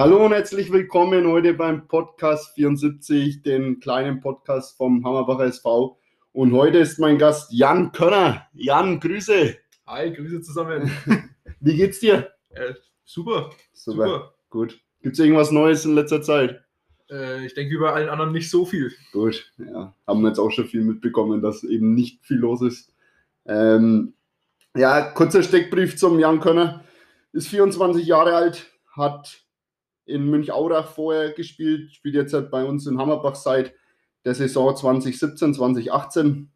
Hallo 0.00 0.24
und 0.24 0.32
herzlich 0.32 0.72
willkommen 0.72 1.26
heute 1.26 1.52
beim 1.52 1.86
Podcast 1.86 2.54
74, 2.54 3.42
den 3.42 3.80
kleinen 3.80 4.20
Podcast 4.20 4.78
vom 4.78 5.04
Hammerbacher 5.04 5.44
SV. 5.44 5.98
Und 6.32 6.54
heute 6.54 6.78
ist 6.78 6.98
mein 6.98 7.18
Gast 7.18 7.52
Jan 7.52 7.92
Könner. 7.92 8.46
Jan, 8.54 8.98
Grüße. 8.98 9.58
Hi, 9.86 10.10
Grüße 10.10 10.40
zusammen. 10.40 10.90
Wie 11.60 11.76
geht's 11.76 12.00
dir? 12.00 12.30
Äh, 12.48 12.72
super, 13.04 13.50
Super. 13.74 14.06
super. 14.06 14.34
Gut. 14.48 14.80
Gibt's 15.02 15.18
irgendwas 15.18 15.50
Neues 15.50 15.84
in 15.84 15.94
letzter 15.94 16.22
Zeit? 16.22 16.64
Äh, 17.10 17.44
ich 17.44 17.52
denke, 17.52 17.74
wie 17.74 17.80
bei 17.80 17.92
allen 17.92 18.08
anderen 18.08 18.32
nicht 18.32 18.48
so 18.48 18.64
viel. 18.64 18.90
Gut, 19.12 19.52
ja. 19.58 19.94
Haben 20.06 20.22
wir 20.22 20.28
jetzt 20.28 20.38
auch 20.38 20.50
schon 20.50 20.64
viel 20.64 20.80
mitbekommen, 20.80 21.42
dass 21.42 21.62
eben 21.62 21.92
nicht 21.92 22.24
viel 22.24 22.38
los 22.38 22.62
ist. 22.62 22.94
Ähm, 23.44 24.14
ja, 24.74 25.10
kurzer 25.10 25.42
Steckbrief 25.42 25.98
zum 25.98 26.18
Jan 26.18 26.40
Könner. 26.40 26.86
Ist 27.34 27.48
24 27.48 28.06
Jahre 28.06 28.34
alt, 28.34 28.72
hat 28.96 29.44
in 30.10 30.26
Münchaurach 30.26 30.88
vorher 30.92 31.32
gespielt, 31.32 31.92
spielt 31.94 32.14
jetzt 32.14 32.34
halt 32.34 32.50
bei 32.50 32.64
uns 32.64 32.86
in 32.86 32.98
Hammerbach 32.98 33.34
seit 33.36 33.74
der 34.24 34.34
Saison 34.34 34.74
2017, 34.76 35.54
2018. 35.54 36.50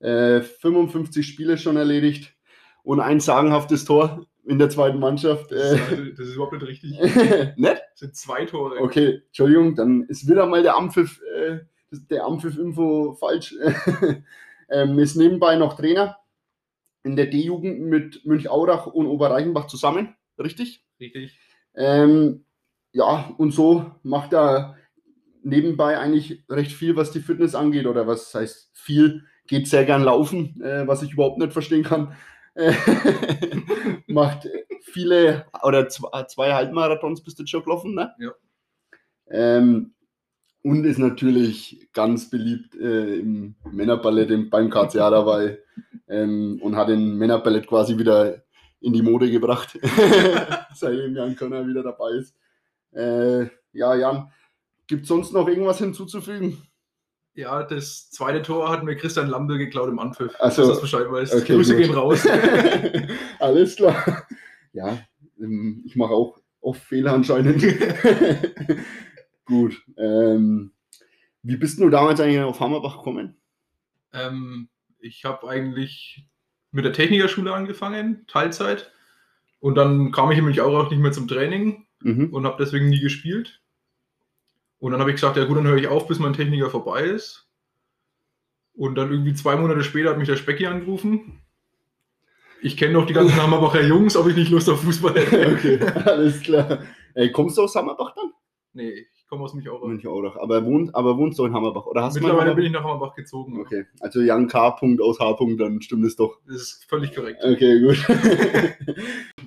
Äh, 0.00 0.40
55 0.42 1.26
Spiele 1.26 1.56
schon 1.58 1.76
erledigt 1.76 2.34
und 2.82 3.00
ein 3.00 3.20
sagenhaftes 3.20 3.84
Tor 3.84 4.26
in 4.44 4.58
der 4.58 4.68
zweiten 4.68 4.98
Mannschaft. 4.98 5.52
Das, 5.52 5.72
Äh, 5.72 5.76
ist, 6.10 6.18
das 6.18 6.28
ist 6.28 6.34
überhaupt 6.34 6.52
nicht 6.54 6.66
richtig. 6.66 6.90
nett? 7.56 7.82
Das 7.92 8.00
sind 8.00 8.16
zwei 8.16 8.44
Tore. 8.44 8.80
Okay, 8.80 9.22
Entschuldigung, 9.26 9.76
dann 9.76 10.02
ist 10.04 10.28
wieder 10.28 10.46
mal 10.46 10.62
der 10.62 10.76
Ampfiff, 10.76 11.20
äh, 11.36 11.60
das- 11.90 12.06
der 12.08 12.24
Ampfiff-Info 12.24 13.14
falsch. 13.14 13.54
ähm, 14.70 14.98
ist 14.98 15.14
nebenbei 15.16 15.54
noch 15.56 15.76
Trainer 15.76 16.16
in 17.04 17.14
der 17.16 17.26
D-Jugend 17.26 17.80
mit 17.80 18.24
Münchaurach 18.26 18.86
und 18.86 19.06
Oberreichenbach 19.06 19.66
zusammen, 19.68 20.14
richtig? 20.38 20.84
Richtig. 21.00 21.38
Ähm, 21.74 22.44
ja, 22.92 23.32
und 23.38 23.52
so 23.52 23.92
macht 24.02 24.32
er 24.32 24.76
nebenbei 25.42 25.98
eigentlich 25.98 26.44
recht 26.48 26.72
viel, 26.72 26.96
was 26.96 27.10
die 27.10 27.20
Fitness 27.20 27.54
angeht, 27.54 27.86
oder 27.86 28.06
was 28.06 28.34
heißt 28.34 28.70
viel, 28.72 29.24
geht 29.46 29.68
sehr 29.68 29.84
gern 29.84 30.02
laufen, 30.02 30.60
äh, 30.62 30.86
was 30.86 31.02
ich 31.02 31.12
überhaupt 31.12 31.38
nicht 31.38 31.52
verstehen 31.52 31.82
kann. 31.82 32.14
Äh, 32.54 32.74
macht 34.06 34.48
viele, 34.82 35.46
oder 35.62 35.88
zwei, 35.88 36.24
zwei 36.24 36.52
Halbmarathons 36.52 37.22
bist 37.22 37.38
du 37.38 37.46
schon 37.46 37.64
gelaufen, 37.64 37.94
ne? 37.94 38.12
Ja. 38.18 38.32
Ähm, 39.30 39.94
und 40.62 40.84
ist 40.84 40.98
natürlich 40.98 41.88
ganz 41.92 42.30
beliebt 42.30 42.74
äh, 42.76 43.16
im 43.16 43.56
Männerballett 43.70 44.30
im, 44.30 44.48
beim 44.48 44.70
KCA 44.70 45.10
dabei 45.10 45.58
ähm, 46.08 46.60
und 46.62 46.76
hat 46.76 46.88
den 46.88 47.16
Männerballett 47.16 47.66
quasi 47.66 47.98
wieder 47.98 48.42
in 48.80 48.92
die 48.92 49.02
Mode 49.02 49.30
gebracht, 49.30 49.78
seitdem 50.74 51.16
Jan 51.16 51.36
Könner 51.36 51.66
wieder 51.66 51.82
dabei 51.82 52.10
ist. 52.10 52.36
Äh, 52.92 53.46
ja, 53.72 53.94
Jan, 53.94 54.30
gibt 54.86 55.02
es 55.02 55.08
sonst 55.08 55.32
noch 55.32 55.48
irgendwas 55.48 55.78
hinzuzufügen? 55.78 56.62
Ja, 57.34 57.62
das 57.62 58.10
zweite 58.10 58.42
Tor 58.42 58.68
hat 58.68 58.84
mir 58.84 58.96
Christian 58.96 59.28
Lampe 59.28 59.56
geklaut 59.56 59.88
im 59.88 59.98
Anpfiff. 59.98 60.34
Ach 60.38 60.50
so. 60.50 60.62
dass 60.62 60.68
du 60.68 60.72
das 60.74 60.80
Bescheid 60.82 61.10
weißt. 61.10 61.34
Okay, 61.34 61.54
Grüße 61.54 61.74
gut. 61.74 61.82
gehen 61.82 61.94
raus. 61.94 62.26
Alles 63.38 63.76
klar. 63.76 64.26
Ja, 64.74 64.98
ähm, 65.40 65.82
ich 65.86 65.96
mache 65.96 66.12
auch 66.12 66.38
oft 66.60 66.82
Fehler 66.82 67.14
anscheinend. 67.14 67.62
Gut. 69.44 69.82
Ähm, 69.96 70.72
wie 71.42 71.56
bist 71.56 71.80
du 71.80 71.88
damals 71.88 72.20
eigentlich 72.20 72.40
auf 72.40 72.60
Hammerbach 72.60 72.98
gekommen? 72.98 73.36
ähm, 74.12 74.68
ich 74.98 75.24
habe 75.24 75.48
eigentlich 75.48 76.26
mit 76.70 76.84
der 76.84 76.92
Technikerschule 76.92 77.52
angefangen, 77.52 78.24
Teilzeit. 78.26 78.92
Und 79.60 79.74
dann 79.74 80.12
kam 80.12 80.30
ich 80.30 80.36
nämlich 80.36 80.60
auch 80.60 80.90
nicht 80.90 81.00
mehr 81.00 81.12
zum 81.12 81.28
Training 81.28 81.86
Mhm. 82.02 82.28
und 82.32 82.46
habe 82.46 82.62
deswegen 82.62 82.88
nie 82.88 83.00
gespielt. 83.00 83.60
Und 84.78 84.92
dann 84.92 85.00
habe 85.00 85.10
ich 85.10 85.16
gesagt, 85.16 85.36
ja 85.36 85.44
gut, 85.44 85.56
dann 85.56 85.66
höre 85.66 85.76
ich 85.76 85.86
auf, 85.86 86.08
bis 86.08 86.18
mein 86.18 86.32
Techniker 86.32 86.68
vorbei 86.70 87.02
ist. 87.02 87.48
Und 88.74 88.96
dann 88.96 89.10
irgendwie 89.10 89.34
zwei 89.34 89.56
Monate 89.56 89.84
später 89.84 90.10
hat 90.10 90.18
mich 90.18 90.28
der 90.28 90.36
Specki 90.36 90.66
angerufen. 90.66 91.40
Ich 92.62 92.76
kenne 92.76 92.94
noch 92.94 93.06
die 93.06 93.12
ganzen 93.12 93.36
Hammerbacher 93.42 93.82
Jungs, 93.82 94.16
ob 94.16 94.28
ich 94.28 94.36
nicht 94.36 94.50
Lust 94.50 94.68
auf 94.68 94.82
Fußball 94.82 95.14
hätte. 95.14 95.52
Okay, 95.52 95.80
alles 96.04 96.40
klar. 96.40 96.80
Ey, 97.14 97.30
kommst 97.30 97.58
du 97.58 97.62
aus 97.62 97.74
Hammerbach 97.74 98.14
dann? 98.14 98.32
Nee, 98.72 99.06
ich 99.14 99.26
komme 99.28 99.44
aus 99.44 99.52
Michaurach. 99.52 99.86
Münchaurach. 99.86 100.36
Aber, 100.36 100.64
wohnt, 100.64 100.94
aber 100.94 101.18
wohnst 101.18 101.38
du 101.38 101.44
in 101.44 101.52
Hammerbach? 101.52 101.86
Oder 101.86 102.04
hast 102.04 102.14
Mittlerweile 102.14 102.50
in 102.50 102.56
bin 102.56 102.64
ich 102.66 102.72
nach 102.72 102.82
Hammerbach 102.82 103.14
gezogen. 103.14 103.60
Okay, 103.60 103.84
also 104.00 104.20
Jan 104.20 104.48
K. 104.48 104.70
Punkt 104.72 105.02
aus 105.02 105.20
H. 105.20 105.32
Punkt, 105.34 105.60
dann 105.60 105.82
stimmt 105.82 106.06
es 106.06 106.16
doch. 106.16 106.40
Das 106.46 106.56
ist 106.56 106.86
völlig 106.88 107.14
korrekt. 107.14 107.42
Okay, 107.44 107.80
gut. 107.80 107.98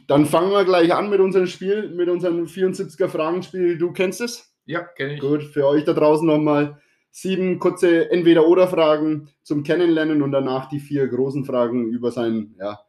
dann 0.08 0.26
fangen 0.26 0.52
wir 0.52 0.66
gleich 0.66 0.94
an 0.94 1.10
mit 1.10 1.20
unserem 1.20 1.48
Spiel, 1.48 1.90
mit 1.90 2.10
unserem 2.10 2.46
74er 2.46 3.08
Fragenspiel. 3.08 3.78
Du 3.78 3.92
kennst 3.92 4.22
es? 4.22 4.56
Ja, 4.66 4.82
kenne 4.82 5.16
ich. 5.16 5.20
Gut, 5.20 5.44
für 5.44 5.68
euch 5.68 5.84
da 5.84 5.94
draußen 5.94 6.26
nochmal 6.26 6.82
sieben 7.12 7.60
kurze 7.60 8.12
Entweder-Oder-Fragen 8.12 9.30
zum 9.44 9.64
Kennenlernen 9.64 10.22
und 10.22 10.32
danach 10.32 10.68
die 10.68 10.80
vier 10.80 11.08
großen 11.08 11.46
Fragen 11.46 11.88
über, 11.88 12.12
sein, 12.12 12.56
ja, 12.60 12.80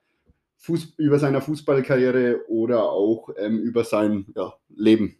Fuß, 0.57 0.95
über 0.97 1.19
seine 1.19 1.41
Fußballkarriere 1.41 2.49
oder 2.49 2.91
auch 2.91 3.31
ähm, 3.37 3.59
über 3.61 3.85
sein 3.85 4.27
ja, 4.35 4.55
Leben. 4.69 5.17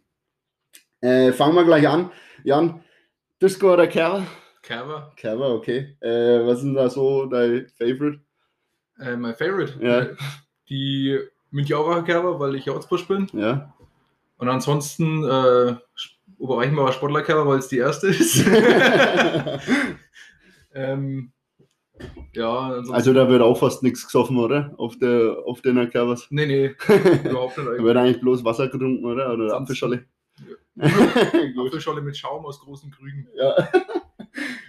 Äh, 0.99 1.31
fangen 1.31 1.55
wir 1.55 1.63
gleich 1.63 1.87
an. 1.87 2.11
Jan, 2.43 2.81
Disco 3.41 3.73
oder 3.73 3.87
Kerl? 3.87 4.23
Kerber, 4.61 5.13
Kerber, 5.15 5.53
okay. 5.53 5.95
Äh, 6.01 6.45
was 6.45 6.57
ist 6.57 6.65
denn 6.65 6.73
da 6.73 6.89
so 6.89 7.25
dein 7.27 7.67
Favorite? 7.77 8.19
äh, 8.99 9.15
my 9.15 9.33
favorite. 9.33 9.77
Ja. 9.81 10.07
Die 10.69 11.19
Münchauracher 11.51 12.03
Kerber, 12.03 12.39
weil 12.39 12.55
ich 12.55 12.69
Ortsbusch 12.69 13.07
bin. 13.07 13.27
Ja. 13.33 13.73
Und 14.37 14.49
ansonsten 14.49 15.23
äh, 15.23 15.75
Oberreichenbauer 16.37 16.91
Sportlerkerber, 16.91 17.47
weil 17.47 17.59
es 17.59 17.67
die 17.67 17.79
erste 17.79 18.07
ist. 18.07 18.45
ähm, 20.73 21.31
ja, 22.33 22.81
also 22.91 23.13
da 23.13 23.27
wird 23.27 23.41
auch 23.41 23.57
fast 23.57 23.81
nichts 23.81 24.05
gesoffen, 24.05 24.37
oder? 24.37 24.75
Auf 24.77 24.97
der 24.99 25.37
auf 25.45 25.61
den 25.61 25.89
Kerbers. 25.89 26.27
nee, 26.29 26.45
nee, 26.45 26.75
überhaupt 27.23 27.57
nicht 27.57 27.67
Da 27.67 27.71
eigentlich. 27.71 27.83
wird 27.83 27.97
eigentlich 27.97 28.21
bloß 28.21 28.43
Wasser 28.45 28.67
getrunken, 28.67 29.05
oder? 29.05 29.33
Oder. 29.33 29.47
Nur 29.47 29.57
Gut. 31.55 31.67
Apfelscholle 31.67 32.01
mit 32.01 32.15
Schaum 32.15 32.45
aus 32.45 32.59
großen 32.59 32.91
Krügen. 32.91 33.27
Ja. 33.35 33.67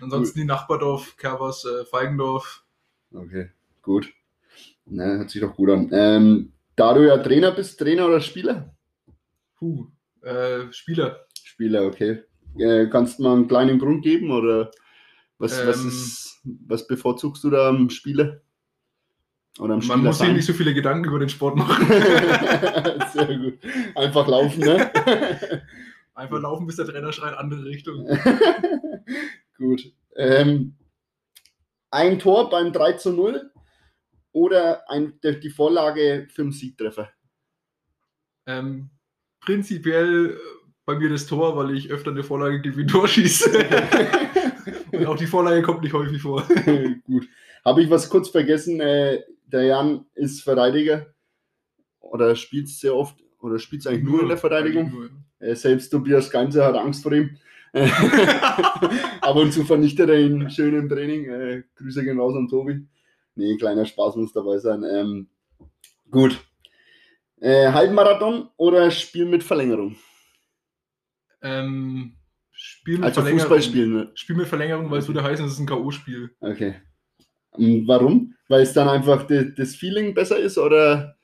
Ansonsten 0.00 0.41
die 0.41 0.47
Nachbardorf, 0.47 1.16
Kerbers, 1.19 1.66
äh, 1.66 1.84
Feigendorf. 1.84 2.65
Okay, 3.12 3.50
gut. 3.83 4.10
Na, 4.87 5.05
hört 5.05 5.31
sich 5.31 5.43
doch 5.43 5.55
gut 5.55 5.69
an. 5.69 5.91
Ähm, 5.93 6.53
da 6.78 6.94
du 6.94 7.06
ja 7.06 7.19
Trainer 7.19 7.50
bist, 7.50 7.78
Trainer 7.78 8.06
oder 8.06 8.21
Spieler? 8.21 8.75
Puh, 9.56 9.89
äh, 10.22 10.71
Spieler. 10.71 11.27
Spieler, 11.43 11.84
okay. 11.84 12.22
Äh, 12.56 12.87
kannst 12.87 13.19
du 13.19 13.25
mal 13.25 13.34
einen 13.34 13.49
kleinen 13.49 13.78
Grund 13.78 14.03
geben 14.03 14.31
oder 14.31 14.71
was, 15.39 15.66
was, 15.66 15.83
Ähm. 15.83 15.89
ist, 15.89 16.41
was 16.66 16.87
bevorzugst 16.87 17.43
du 17.44 17.50
da 17.50 17.69
am 17.69 17.91
Spieler? 17.91 18.41
Oder 19.59 19.75
am 19.75 19.87
Man 19.87 20.05
muss 20.05 20.19
sich 20.19 20.33
nicht 20.33 20.47
so 20.47 20.53
viele 20.53 20.72
Gedanken 20.72 21.09
über 21.09 21.19
den 21.19 21.28
Sport 21.28 21.56
machen. 21.56 21.87
Sehr 23.12 23.39
gut. 23.39 23.59
Einfach 23.97 24.28
laufen, 24.28 24.60
ne? 24.60 24.93
Einfach 26.15 26.41
laufen, 26.41 26.66
bis 26.66 26.77
der 26.77 26.87
Trainer 26.87 27.12
schreit, 27.12 27.37
andere 27.37 27.65
Richtung. 27.65 28.06
gut. 29.56 29.93
Ähm, 30.16 30.75
ein 31.91 32.19
Tor 32.19 32.50
beim 32.50 32.72
3 32.72 32.93
zu 32.95 33.12
0 33.12 33.50
oder 34.33 34.89
ein, 34.91 35.19
die 35.22 35.50
Vorlage 35.50 36.28
für 36.31 36.43
den 36.43 36.53
Siegtreffer? 36.53 37.10
Ähm, 38.47 38.91
prinzipiell 39.41 40.30
äh, 40.30 40.36
bei 40.84 40.98
mir 40.98 41.10
das 41.10 41.27
Tor, 41.27 41.57
weil 41.57 41.77
ich 41.77 41.91
öfter 41.91 42.10
eine 42.10 42.22
Vorlage 42.22 42.60
gebe 42.60 42.78
wie 42.78 42.83
ein 42.83 42.89
Tor 42.89 43.07
schieße. 43.07 43.51
Und 44.92 45.07
auch 45.07 45.16
die 45.16 45.27
Vorlage 45.27 45.63
kommt 45.63 45.83
nicht 45.83 45.92
häufig 45.92 46.22
vor. 46.22 46.47
Gut. 47.04 47.28
Habe 47.65 47.83
ich 47.83 47.91
was 47.91 48.09
kurz 48.09 48.30
vergessen? 48.30 48.80
Äh, 48.80 49.22
der 49.47 49.65
Jan 49.65 50.07
ist 50.15 50.42
Verteidiger 50.42 51.07
oder 52.01 52.34
spielt 52.36 52.69
sehr 52.69 52.95
oft 52.95 53.16
oder 53.41 53.59
spielt 53.59 53.86
eigentlich 53.86 54.04
nur 54.04 54.22
in 54.22 54.28
der 54.28 54.39
Verteidigung. 54.39 54.91
Nur. 54.91 55.10
Äh, 55.41 55.54
selbst 55.54 55.91
Tobias 55.91 56.30
Ganze 56.30 56.65
hat 56.65 56.75
Angst 56.75 57.03
vor 57.03 57.13
ihm. 57.13 57.36
Ab 59.21 59.36
und 59.36 59.53
zu 59.53 59.65
vernichtet 59.65 60.09
er 60.09 60.19
ihn 60.19 60.51
schön 60.51 60.75
im 60.75 60.89
Training. 60.89 61.27
Äh, 61.27 61.63
Grüße 61.77 62.03
gehen 62.03 62.19
raus 62.19 62.34
an 62.34 62.48
Tobi. 62.48 62.86
Nee, 63.39 63.57
kleiner 63.57 63.87
Spaß 63.87 64.17
muss 64.17 64.33
dabei 64.33 64.59
sein. 64.59 64.83
Ähm, 64.83 65.29
gut. 66.11 66.45
Äh, 67.41 67.71
Halbmarathon 67.71 68.49
oder 68.57 68.91
Spiel 68.91 69.27
mit 69.27 69.45
Verlängerung? 69.45 69.95
Ähm, 71.41 72.17
Spiel 72.51 72.97
mit 72.97 73.05
Also 73.05 73.21
Verlängerung. 73.21 73.49
Fußball 73.49 73.63
spielen. 73.63 73.93
Ne? 73.93 74.11
Spiel 74.15 74.35
mit 74.35 74.49
Verlängerung, 74.49 74.91
weil 74.91 74.99
es 74.99 75.07
würde 75.07 75.23
heißen, 75.23 75.47
es 75.47 75.53
ist 75.53 75.61
ein 75.61 75.67
K.O.-Spiel. 75.67 76.31
Okay. 76.41 76.75
Warum? 77.53 78.35
Weil 78.49 78.63
es 78.63 78.73
dann 78.73 78.89
einfach 78.89 79.25
das 79.29 79.77
Feeling 79.77 80.15
besser 80.15 80.39
ist 80.39 80.59
oder? 80.59 81.17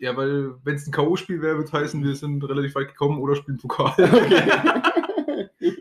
Ja, 0.00 0.16
weil 0.16 0.54
wenn 0.64 0.74
es 0.74 0.88
ein 0.88 0.92
K.O.-Spiel 0.92 1.40
wäre, 1.40 1.54
würde 1.54 1.68
es 1.68 1.72
heißen, 1.72 2.02
wir 2.02 2.16
sind 2.16 2.42
relativ 2.42 2.74
weit 2.74 2.88
gekommen 2.88 3.20
oder 3.20 3.36
spielen 3.36 3.58
Pokal. 3.58 3.94
Okay. 5.62 5.76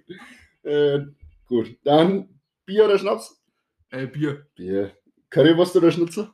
äh, 0.63 0.99
gut. 1.47 1.77
Dann 1.83 2.29
Bier 2.65 2.85
oder 2.85 2.99
Schnaps? 2.99 3.41
äh, 3.91 4.05
Bier. 4.05 4.45
Bier. 4.55 4.91
Currywurst 5.29 5.75
oder 5.75 5.91
Schnitzel? 5.91 6.29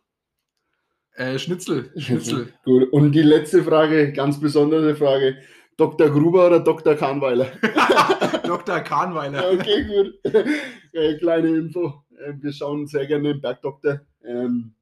Äh, 1.14 1.40
Schnitzel. 1.40 1.92
Schnitzel. 1.98 2.54
Gut. 2.64 2.92
Und 2.92 3.12
die 3.14 3.22
letzte 3.22 3.64
Frage, 3.64 4.12
ganz 4.12 4.40
besondere 4.40 4.96
Frage. 4.96 5.38
Dr. 5.78 6.10
Gruber 6.10 6.48
oder 6.48 6.60
Dr. 6.60 6.96
Kahnweiler? 6.96 7.52
Dr. 8.44 8.80
Kahnweiler. 8.80 9.52
Okay, 9.54 9.84
gut. 9.84 10.34
Äh, 10.94 11.18
kleine 11.18 11.50
Info. 11.50 12.04
Äh, 12.18 12.34
wir 12.40 12.54
schauen 12.54 12.88
sehr 12.88 13.06
gerne 13.06 13.34
den 13.34 13.42
Bergdoktor. 13.42 14.02
Ähm, 14.24 14.74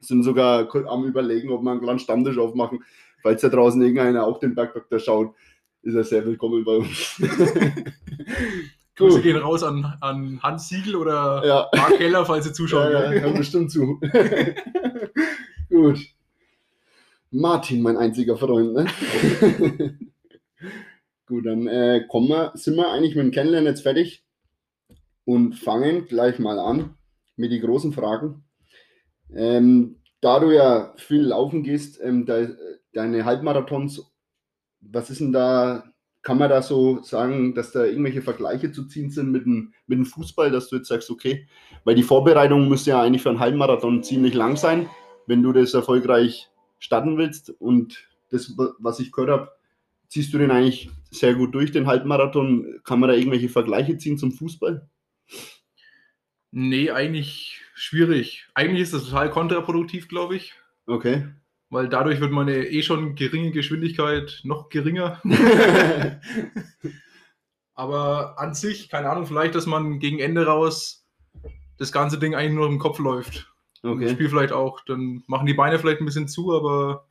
sind 0.00 0.22
sogar 0.22 0.68
am 0.86 1.04
überlegen, 1.04 1.50
ob 1.50 1.62
wir 1.62 1.70
einen 1.70 1.80
kleinen 1.80 1.98
Stammtisch 1.98 2.38
aufmachen. 2.38 2.84
Falls 3.22 3.40
da 3.40 3.48
draußen 3.48 3.80
irgendeiner 3.80 4.24
auch 4.24 4.38
den 4.38 4.54
Bergdoktor 4.54 4.98
schaut, 4.98 5.34
ist 5.82 5.94
er 5.94 6.04
sehr 6.04 6.24
willkommen 6.24 6.64
bei 6.64 6.76
uns. 6.76 7.20
Grüße 8.96 9.22
gehen 9.22 9.36
raus 9.36 9.62
an, 9.62 9.96
an 10.00 10.42
Hans 10.42 10.68
Siegel 10.68 10.96
oder 10.96 11.42
Ja. 11.46 11.68
Mark 11.74 11.96
Keller, 11.96 12.26
falls 12.26 12.44
Sie 12.44 12.52
zuschauen. 12.52 12.92
Ja, 12.92 13.12
ja, 13.12 13.20
hör 13.20 13.32
bestimmt 13.32 13.70
zu. 13.70 14.00
Gut. 15.70 15.98
Martin, 17.30 17.80
mein 17.80 17.96
einziger 17.96 18.36
Freund, 18.36 18.74
ne? 18.74 18.86
Gut, 21.26 21.46
dann 21.46 21.66
äh, 21.66 22.04
kommen 22.06 22.28
wir, 22.28 22.52
sind 22.54 22.76
wir 22.76 22.90
eigentlich 22.90 23.14
mit 23.14 23.24
dem 23.24 23.30
Kennenlernen 23.30 23.68
jetzt 23.72 23.82
fertig 23.82 24.22
und 25.24 25.54
fangen 25.54 26.04
gleich 26.06 26.38
mal 26.38 26.58
an 26.58 26.96
mit 27.36 27.50
den 27.52 27.62
großen 27.62 27.94
Fragen. 27.94 28.44
Ähm, 29.34 30.02
da 30.20 30.40
du 30.40 30.50
ja 30.50 30.92
viel 30.98 31.22
laufen 31.22 31.62
gehst, 31.62 32.00
ähm, 32.02 32.26
de, 32.26 32.54
deine 32.92 33.24
Halbmarathons, 33.24 34.12
was 34.80 35.08
ist 35.08 35.20
denn 35.20 35.32
da, 35.32 35.91
kann 36.22 36.38
man 36.38 36.48
da 36.48 36.62
so 36.62 37.02
sagen, 37.02 37.54
dass 37.54 37.72
da 37.72 37.84
irgendwelche 37.84 38.22
Vergleiche 38.22 38.70
zu 38.70 38.84
ziehen 38.86 39.10
sind 39.10 39.32
mit 39.32 39.44
dem, 39.44 39.74
mit 39.86 39.98
dem 39.98 40.06
Fußball, 40.06 40.50
dass 40.50 40.68
du 40.68 40.76
jetzt 40.76 40.88
sagst, 40.88 41.10
okay, 41.10 41.48
weil 41.84 41.96
die 41.96 42.04
Vorbereitung 42.04 42.68
müsste 42.68 42.90
ja 42.90 43.02
eigentlich 43.02 43.22
für 43.22 43.30
einen 43.30 43.40
Halbmarathon 43.40 44.02
ziemlich 44.04 44.34
lang 44.34 44.56
sein, 44.56 44.88
wenn 45.26 45.42
du 45.42 45.52
das 45.52 45.74
erfolgreich 45.74 46.48
starten 46.78 47.18
willst. 47.18 47.50
Und 47.50 48.08
das, 48.30 48.54
was 48.78 49.00
ich 49.00 49.10
gehört 49.10 49.30
habe, 49.30 49.52
ziehst 50.08 50.32
du 50.32 50.38
den 50.38 50.52
eigentlich 50.52 50.90
sehr 51.10 51.34
gut 51.34 51.54
durch, 51.54 51.72
den 51.72 51.86
Halbmarathon. 51.86 52.80
Kann 52.84 53.00
man 53.00 53.08
da 53.08 53.16
irgendwelche 53.16 53.48
Vergleiche 53.48 53.98
ziehen 53.98 54.16
zum 54.16 54.30
Fußball? 54.30 54.88
Nee, 56.52 56.90
eigentlich 56.90 57.60
schwierig. 57.74 58.46
Eigentlich 58.54 58.82
ist 58.82 58.94
das 58.94 59.06
total 59.06 59.30
kontraproduktiv, 59.30 60.06
glaube 60.08 60.36
ich. 60.36 60.54
Okay. 60.86 61.26
Weil 61.72 61.88
dadurch 61.88 62.20
wird 62.20 62.32
meine 62.32 62.66
eh 62.66 62.82
schon 62.82 63.14
geringe 63.14 63.50
Geschwindigkeit 63.50 64.40
noch 64.44 64.68
geringer. 64.68 65.22
Aber 67.74 68.38
an 68.38 68.52
sich, 68.52 68.90
keine 68.90 69.08
Ahnung, 69.08 69.24
vielleicht, 69.24 69.54
dass 69.54 69.64
man 69.64 69.98
gegen 69.98 70.18
Ende 70.18 70.44
raus 70.44 71.06
das 71.78 71.90
ganze 71.90 72.18
Ding 72.18 72.34
eigentlich 72.34 72.52
nur 72.52 72.66
im 72.66 72.78
Kopf 72.78 72.98
läuft. 72.98 73.50
Im 73.82 73.92
okay. 73.92 74.10
Spiel 74.10 74.28
vielleicht 74.28 74.52
auch. 74.52 74.80
Dann 74.84 75.24
machen 75.26 75.46
die 75.46 75.54
Beine 75.54 75.78
vielleicht 75.78 76.02
ein 76.02 76.04
bisschen 76.04 76.28
zu, 76.28 76.54
aber 76.54 77.06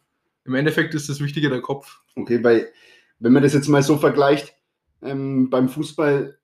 im 0.45 0.53
Endeffekt 0.53 0.93
ist 0.93 1.09
das 1.09 1.21
Wichtige 1.21 1.49
der 1.49 1.61
Kopf. 1.61 1.99
Okay, 2.15 2.43
weil, 2.43 2.71
wenn 3.17 3.33
man 3.33 3.41
das 3.41 3.55
jetzt 3.55 3.67
mal 3.67 3.81
so 3.81 3.97
vergleicht, 3.97 4.53
ähm, 5.01 5.49
beim 5.49 5.69
Fußball 5.69 6.37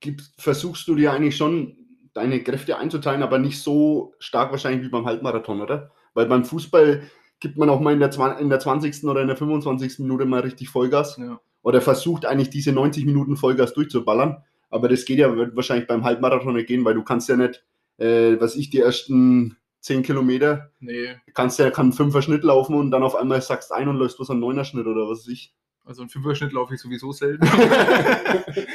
gibt, 0.00 0.28
versuchst 0.38 0.88
du 0.88 0.96
dir 0.96 1.12
eigentlich 1.12 1.36
schon 1.36 1.76
deine 2.14 2.42
Kräfte 2.42 2.78
einzuteilen, 2.78 3.22
aber 3.22 3.38
nicht 3.38 3.60
so 3.60 4.12
stark 4.18 4.50
wahrscheinlich 4.50 4.84
wie 4.84 4.90
beim 4.90 5.06
Halbmarathon, 5.06 5.60
oder? 5.60 5.92
Weil 6.14 6.26
beim 6.26 6.44
Fußball 6.44 7.08
gibt 7.44 7.58
man 7.58 7.68
auch 7.68 7.78
mal 7.78 7.92
in 7.92 8.00
der, 8.00 8.38
in 8.40 8.48
der 8.48 8.58
20. 8.58 9.04
oder 9.04 9.20
in 9.20 9.28
der 9.28 9.36
25. 9.36 9.98
Minute 9.98 10.24
mal 10.24 10.40
richtig 10.40 10.70
Vollgas 10.70 11.18
Ja. 11.18 11.38
oder 11.62 11.82
versucht 11.82 12.24
eigentlich 12.24 12.48
diese 12.48 12.72
90 12.72 13.04
Minuten 13.04 13.36
Vollgas 13.36 13.74
durchzuballern. 13.74 14.42
Aber 14.70 14.88
das 14.88 15.04
geht 15.04 15.18
ja 15.18 15.36
wird 15.36 15.54
wahrscheinlich 15.54 15.86
beim 15.86 16.04
Halbmarathon 16.04 16.54
nicht 16.54 16.68
gehen, 16.68 16.86
weil 16.86 16.94
du 16.94 17.02
kannst 17.04 17.28
ja 17.28 17.36
nicht, 17.36 17.62
äh, 17.98 18.40
was 18.40 18.56
ich, 18.56 18.70
die 18.70 18.80
ersten 18.80 19.58
10 19.80 20.02
Kilometer, 20.02 20.70
Nee, 20.80 21.16
kannst 21.34 21.58
ja 21.58 21.70
kann 21.70 21.88
ein 21.88 21.92
Fünfer 21.92 22.22
Schnitt 22.22 22.42
laufen 22.42 22.74
und 22.74 22.90
dann 22.90 23.02
auf 23.02 23.14
einmal 23.14 23.42
sagst 23.42 23.70
ein 23.70 23.86
und 23.88 23.96
läufst 23.98 24.16
bloß 24.16 24.30
einen 24.30 24.40
Neuner 24.40 24.64
Schnitt 24.64 24.86
oder 24.86 25.02
was 25.06 25.18
weiß 25.20 25.28
ich. 25.28 25.54
also 25.84 26.00
einen 26.00 26.08
Fünferschnitt 26.08 26.52
laufe 26.52 26.72
ich 26.74 26.80
sowieso 26.80 27.12
selten. 27.12 27.46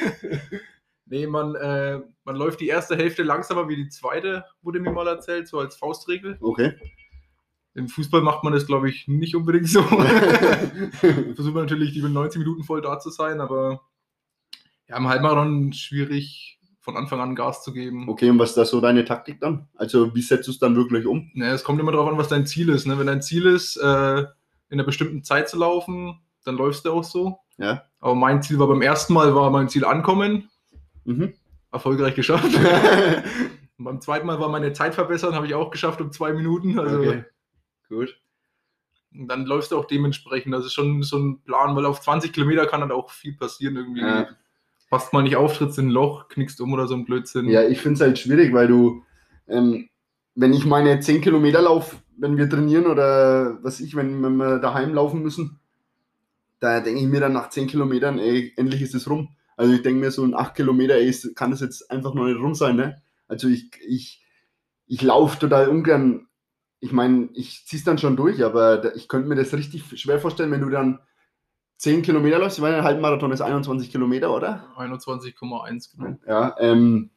nee, 1.06 1.26
man, 1.26 1.54
äh, 1.56 2.00
man 2.24 2.36
läuft 2.36 2.60
die 2.60 2.68
erste 2.68 2.96
Hälfte 2.96 3.22
langsamer 3.24 3.68
wie 3.68 3.76
die 3.76 3.88
zweite, 3.88 4.44
wurde 4.62 4.78
mir 4.80 4.92
mal 4.92 5.06
erzählt, 5.08 5.48
so 5.48 5.58
als 5.58 5.74
Faustregel. 5.76 6.38
Okay. 6.40 6.74
Im 7.74 7.88
Fußball 7.88 8.20
macht 8.22 8.42
man 8.44 8.52
das, 8.52 8.66
glaube 8.66 8.88
ich, 8.90 9.06
nicht 9.08 9.36
unbedingt 9.36 9.68
so. 9.68 9.82
Versucht 11.32 11.54
man 11.54 11.64
natürlich, 11.64 11.92
die 11.92 12.02
90 12.02 12.40
Minuten 12.40 12.64
voll 12.64 12.80
da 12.82 12.98
zu 12.98 13.10
sein, 13.10 13.40
aber 13.40 13.82
ja, 14.88 14.96
im 14.96 15.08
Halbmarathon 15.08 15.72
schwierig, 15.72 16.58
von 16.80 16.96
Anfang 16.96 17.20
an 17.20 17.34
Gas 17.36 17.62
zu 17.62 17.72
geben. 17.72 18.08
okay, 18.08 18.30
und 18.30 18.38
was 18.38 18.50
ist 18.50 18.56
da 18.56 18.64
so 18.64 18.80
deine 18.80 19.04
Taktik 19.04 19.38
dann? 19.40 19.68
Also 19.76 20.14
wie 20.14 20.22
setzt 20.22 20.48
du 20.48 20.52
es 20.52 20.58
dann 20.58 20.74
wirklich 20.74 21.06
um? 21.06 21.30
Ne, 21.34 21.50
es 21.50 21.62
kommt 21.62 21.78
immer 21.78 21.92
darauf 21.92 22.10
an, 22.10 22.18
was 22.18 22.28
dein 22.28 22.46
Ziel 22.46 22.70
ist. 22.70 22.86
Ne? 22.86 22.98
Wenn 22.98 23.06
dein 23.06 23.22
Ziel 23.22 23.46
ist, 23.46 23.76
äh, 23.76 24.20
in 24.20 24.26
einer 24.70 24.84
bestimmten 24.84 25.22
Zeit 25.22 25.48
zu 25.48 25.58
laufen, 25.58 26.18
dann 26.44 26.56
läufst 26.56 26.86
du 26.86 26.92
auch 26.92 27.04
so. 27.04 27.38
Ja. 27.58 27.84
Aber 28.00 28.14
mein 28.14 28.42
Ziel 28.42 28.58
war 28.58 28.66
beim 28.66 28.80
ersten 28.82 29.12
Mal, 29.12 29.34
war 29.34 29.50
mein 29.50 29.68
Ziel 29.68 29.84
ankommen, 29.84 30.48
Mhm. 31.04 31.34
erfolgreich 31.70 32.14
geschafft. 32.14 32.46
Beim 33.78 34.00
zweiten 34.00 34.26
Mal 34.26 34.38
war 34.40 34.48
meine 34.50 34.72
Zeit 34.74 34.94
verbessern, 34.94 35.34
habe 35.34 35.46
ich 35.46 35.54
auch 35.54 35.70
geschafft 35.70 36.00
um 36.00 36.12
zwei 36.12 36.32
Minuten. 36.32 36.78
Also 36.78 36.98
okay. 36.98 37.24
Gut. 37.90 38.18
und 39.12 39.26
dann 39.28 39.44
läufst 39.44 39.72
du 39.72 39.76
auch 39.76 39.84
dementsprechend. 39.86 40.54
Das 40.54 40.64
ist 40.64 40.72
schon 40.72 41.02
so 41.02 41.18
ein 41.18 41.42
Plan, 41.42 41.74
weil 41.76 41.84
auf 41.84 42.00
20 42.00 42.32
Kilometer 42.32 42.66
kann 42.66 42.80
dann 42.80 42.92
auch 42.92 43.10
viel 43.10 43.36
passieren. 43.36 43.76
Irgendwie 43.76 44.00
Ja. 44.00 44.28
passt 44.88 45.12
mal 45.12 45.22
nicht 45.22 45.36
auf, 45.36 45.58
trittst 45.58 45.78
in 45.78 45.88
ein 45.88 45.90
Loch, 45.90 46.28
knickst 46.28 46.60
um 46.60 46.72
oder 46.72 46.86
so 46.86 46.94
ein 46.94 47.04
Blödsinn. 47.04 47.48
Ja, 47.48 47.62
ich 47.66 47.80
finde 47.80 47.94
es 47.96 48.00
halt 48.00 48.18
schwierig, 48.18 48.52
weil 48.54 48.68
du, 48.68 49.02
ähm, 49.48 49.88
wenn 50.36 50.52
ich 50.54 50.64
meine 50.64 51.00
10 51.00 51.20
Kilometer 51.20 51.60
laufe, 51.60 51.96
wenn 52.16 52.36
wir 52.36 52.48
trainieren 52.48 52.86
oder 52.86 53.58
was 53.64 53.80
ich, 53.80 53.96
wenn, 53.96 54.22
wenn 54.22 54.36
wir 54.36 54.58
daheim 54.60 54.94
laufen 54.94 55.22
müssen, 55.22 55.58
da 56.60 56.80
denke 56.80 57.00
ich 57.00 57.08
mir 57.08 57.20
dann 57.20 57.32
nach 57.32 57.48
10 57.48 57.66
Kilometern, 57.66 58.18
ey, 58.18 58.52
endlich 58.56 58.82
ist 58.82 58.94
es 58.94 59.08
rum. 59.10 59.34
Also 59.56 59.72
ich 59.72 59.82
denke 59.82 60.00
mir 60.00 60.10
so 60.10 60.24
in 60.24 60.34
8 60.34 60.54
Kilometer, 60.54 60.94
ey, 60.94 61.12
kann 61.34 61.50
das 61.50 61.60
jetzt 61.60 61.90
einfach 61.90 62.14
noch 62.14 62.26
nicht 62.26 62.38
rum 62.38 62.54
sein, 62.54 62.76
ne? 62.76 63.02
Also 63.28 63.48
ich, 63.48 63.70
ich, 63.86 64.22
ich 64.86 65.02
laufe 65.02 65.38
total 65.38 65.68
ungern. 65.68 66.26
Ich 66.80 66.92
meine, 66.92 67.28
ich 67.34 67.66
ziehe 67.66 67.78
es 67.78 67.84
dann 67.84 67.98
schon 67.98 68.16
durch, 68.16 68.42
aber 68.42 68.96
ich 68.96 69.08
könnte 69.08 69.28
mir 69.28 69.36
das 69.36 69.52
richtig 69.52 69.84
schwer 70.00 70.18
vorstellen, 70.18 70.50
wenn 70.50 70.62
du 70.62 70.70
dann 70.70 70.98
10 71.76 72.02
Kilometer 72.02 72.38
läufst, 72.38 72.60
weil 72.60 72.74
ein 72.74 72.84
Halbmarathon 72.84 73.32
ist 73.32 73.40
21 73.40 73.90
Kilometer, 73.90 74.34
oder? 74.34 74.66
21,1 74.76 75.96
genau. 75.96 76.18
Ja, 76.26 76.54
ähm, 76.58 77.10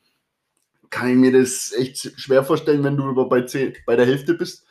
kann 0.90 1.10
ich 1.10 1.16
mir 1.16 1.32
das 1.32 1.74
echt 1.78 2.20
schwer 2.20 2.44
vorstellen, 2.44 2.84
wenn 2.84 2.96
du 2.96 3.10
über 3.10 3.28
bei, 3.28 3.42
10, 3.42 3.74
bei 3.86 3.96
der 3.96 4.06
Hälfte 4.06 4.36
bist 4.36 4.66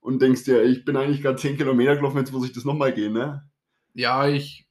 und 0.00 0.20
denkst 0.22 0.44
dir, 0.44 0.62
ich 0.62 0.84
bin 0.84 0.96
eigentlich 0.96 1.22
gerade 1.22 1.36
10 1.36 1.56
Kilometer 1.56 1.96
gelaufen, 1.96 2.18
jetzt 2.18 2.32
muss 2.32 2.46
ich 2.46 2.52
das 2.52 2.64
nochmal 2.64 2.92
gehen, 2.92 3.14
ne? 3.14 3.48
Ja, 3.94 4.28
ich, 4.28 4.68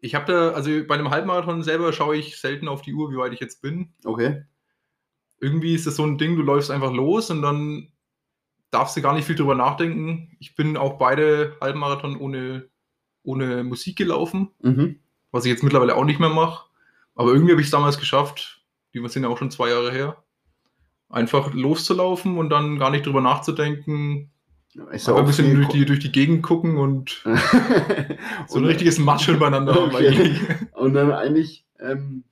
ich 0.00 0.14
habe 0.14 0.32
da, 0.32 0.50
also 0.50 0.70
bei 0.86 0.94
einem 0.94 1.10
Halbmarathon 1.10 1.62
selber 1.62 1.92
schaue 1.92 2.16
ich 2.16 2.40
selten 2.40 2.66
auf 2.66 2.82
die 2.82 2.94
Uhr, 2.94 3.12
wie 3.12 3.16
weit 3.16 3.34
ich 3.34 3.40
jetzt 3.40 3.62
bin. 3.62 3.92
Okay. 4.04 4.44
Irgendwie 5.38 5.74
ist 5.74 5.86
das 5.86 5.96
so 5.96 6.04
ein 6.04 6.18
Ding, 6.18 6.36
du 6.36 6.42
läufst 6.42 6.70
einfach 6.70 6.92
los 6.92 7.30
und 7.30 7.42
dann 7.42 7.92
darfst 8.70 8.96
du 8.96 9.02
gar 9.02 9.14
nicht 9.14 9.26
viel 9.26 9.36
drüber 9.36 9.54
nachdenken. 9.54 10.36
Ich 10.40 10.54
bin 10.54 10.76
auch 10.76 10.98
beide 10.98 11.56
Halbmarathon 11.60 12.16
ohne, 12.16 12.68
ohne 13.22 13.64
Musik 13.64 13.96
gelaufen, 13.96 14.50
Mhm. 14.62 15.00
was 15.30 15.44
ich 15.44 15.50
jetzt 15.50 15.62
mittlerweile 15.62 15.94
auch 15.96 16.04
nicht 16.04 16.20
mehr 16.20 16.30
mache. 16.30 16.66
Aber 17.14 17.32
irgendwie 17.32 17.52
habe 17.52 17.60
ich 17.60 17.68
es 17.68 17.72
damals 17.72 17.98
geschafft, 17.98 18.64
die 18.92 19.08
sind 19.08 19.22
ja 19.22 19.28
auch 19.28 19.38
schon 19.38 19.50
zwei 19.50 19.70
Jahre 19.70 19.90
her, 19.92 20.22
einfach 21.08 21.54
loszulaufen 21.54 22.36
und 22.38 22.50
dann 22.50 22.78
gar 22.78 22.90
nicht 22.90 23.06
drüber 23.06 23.20
nachzudenken. 23.20 24.30
Ist 24.90 25.08
Aber 25.08 25.20
ein 25.20 25.26
bisschen 25.26 25.54
durch 25.54 25.68
die, 25.68 25.86
durch 25.86 26.00
die 26.00 26.12
Gegend 26.12 26.42
gucken 26.42 26.76
und 26.76 27.24
so 28.46 28.58
ein 28.58 28.64
richtiges 28.66 28.98
Matsch 28.98 29.28
übereinander 29.28 29.80
Okay. 29.84 30.38
Und 30.74 30.92
dann 30.92 31.12
eigentlich, 31.12 31.64
ähm, 31.80 32.24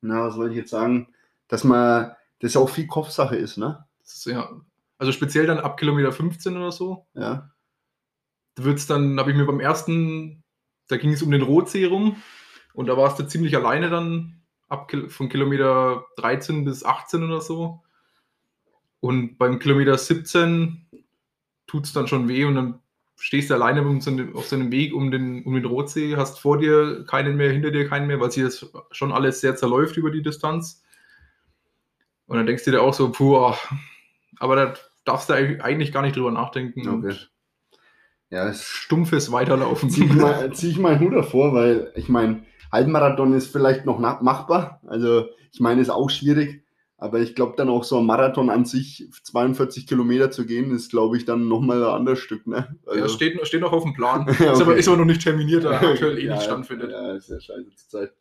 na, 0.00 0.22
was 0.26 0.36
wollte 0.36 0.52
ich 0.52 0.58
jetzt 0.58 0.70
sagen, 0.70 1.08
dass 1.48 1.62
man, 1.64 2.12
das 2.40 2.56
auch 2.56 2.70
viel 2.70 2.86
Kopfsache 2.86 3.36
ist, 3.36 3.56
ne? 3.58 3.84
Das 4.02 4.14
ist 4.14 4.26
ja, 4.26 4.48
also 4.98 5.12
speziell 5.12 5.46
dann 5.46 5.58
ab 5.58 5.76
Kilometer 5.78 6.12
15 6.12 6.56
oder 6.56 6.72
so, 6.72 7.06
Ja. 7.14 7.50
da 8.54 8.64
wird's 8.64 8.86
dann, 8.86 9.18
habe 9.18 9.30
ich 9.30 9.36
mir 9.36 9.44
beim 9.46 9.60
ersten, 9.60 10.42
da 10.88 10.96
ging 10.96 11.12
es 11.12 11.22
um 11.22 11.30
den 11.30 11.42
Rotsee 11.42 11.84
rum 11.86 12.16
und 12.74 12.86
da 12.86 12.96
warst 12.96 13.18
du 13.18 13.26
ziemlich 13.26 13.56
alleine 13.56 13.90
dann 13.90 14.42
ab 14.68 14.90
von 15.08 15.28
Kilometer 15.28 16.04
13 16.16 16.64
bis 16.64 16.84
18 16.84 17.22
oder 17.24 17.40
so. 17.40 17.82
Und 19.00 19.36
beim 19.38 19.58
Kilometer 19.58 19.96
17 19.96 20.86
tut 21.66 21.84
es 21.84 21.92
dann 21.92 22.08
schon 22.08 22.28
weh 22.28 22.44
und 22.44 22.54
dann 22.56 22.80
stehst 23.18 23.50
du 23.50 23.54
alleine 23.54 23.82
auf 24.34 24.46
so 24.46 24.56
einem- 24.56 24.72
Weg 24.72 24.92
um 24.94 25.10
den, 25.10 25.44
um 25.44 25.54
den 25.54 25.64
Rotsee, 25.64 26.16
hast 26.16 26.38
vor 26.40 26.58
dir 26.58 27.04
keinen 27.06 27.36
mehr, 27.36 27.50
hinter 27.52 27.70
dir 27.70 27.88
keinen 27.88 28.06
mehr, 28.08 28.20
weil 28.20 28.30
sich 28.30 28.42
das 28.42 28.70
schon 28.90 29.12
alles 29.12 29.40
sehr 29.40 29.56
zerläuft 29.56 29.96
über 29.96 30.10
die 30.10 30.22
Distanz. 30.22 30.82
Und 32.26 32.36
dann 32.36 32.46
denkst 32.46 32.64
du 32.64 32.72
dir 32.72 32.82
auch 32.82 32.94
so, 32.94 33.10
puh, 33.12 33.54
aber 34.38 34.56
da 34.56 34.74
darfst 35.04 35.28
du 35.28 35.34
eig- 35.34 35.60
eigentlich 35.60 35.92
gar 35.92 36.02
nicht 36.02 36.16
drüber 36.16 36.30
nachdenken 36.30 36.88
Okay. 36.88 37.14
Ja, 38.28 38.52
stumpfes 38.52 39.30
Weiterlaufen. 39.30 39.88
ziehe 39.88 40.06
ich, 40.06 40.12
mal, 40.14 40.52
zieh 40.54 40.70
ich 40.70 40.78
meinen 40.78 41.00
Hut 41.00 41.14
davor, 41.14 41.52
weil 41.54 41.92
ich 41.94 42.08
meine, 42.08 42.44
Halbmarathon 42.72 43.32
ist 43.34 43.52
vielleicht 43.52 43.86
noch 43.86 43.98
machbar. 44.00 44.80
Also 44.86 45.26
ich 45.52 45.60
meine, 45.60 45.80
ist 45.80 45.90
auch 45.90 46.10
schwierig. 46.10 46.64
Aber 46.98 47.20
ich 47.20 47.34
glaube 47.34 47.54
dann 47.58 47.68
auch 47.68 47.84
so 47.84 47.98
ein 47.98 48.06
Marathon 48.06 48.48
an 48.48 48.64
sich, 48.64 49.06
42 49.24 49.86
Kilometer 49.86 50.30
zu 50.30 50.46
gehen, 50.46 50.70
ist 50.70 50.90
glaube 50.90 51.18
ich 51.18 51.26
dann 51.26 51.46
nochmal 51.46 51.84
ein 51.84 51.90
anderes 51.90 52.20
Stück. 52.20 52.46
Ne? 52.46 52.74
ja, 52.86 53.04
es 53.04 53.12
steht, 53.12 53.46
steht 53.46 53.60
noch 53.60 53.72
auf 53.74 53.82
dem 53.82 53.92
Plan. 53.92 54.26
Ja, 54.40 54.52
ist, 54.52 54.62
aber, 54.62 54.70
okay. 54.70 54.80
ist 54.80 54.88
aber 54.88 54.96
noch 54.96 55.04
nicht 55.04 55.20
terminiert, 55.22 55.64
da 55.64 55.72
aktuell 55.80 56.18
eh 56.18 56.24
ja, 56.24 56.34
nicht 56.34 56.44
stattfindet. 56.44 56.90
Ja, 56.90 57.12
ist 57.14 57.28
ja 57.28 57.38
scheiße 57.38 57.68
zur 57.76 57.88
Zeit. 58.00 58.14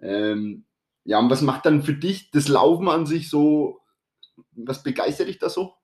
Ähm, 0.00 0.64
ja, 1.04 1.18
und 1.18 1.28
was 1.30 1.42
macht 1.42 1.66
dann 1.66 1.82
für 1.82 1.92
dich 1.92 2.30
das 2.30 2.48
Laufen 2.48 2.88
an 2.88 3.04
sich 3.04 3.28
so, 3.28 3.80
was 4.66 4.82
begeistert 4.82 5.28
dich 5.28 5.38
da 5.38 5.48
so? 5.48 5.74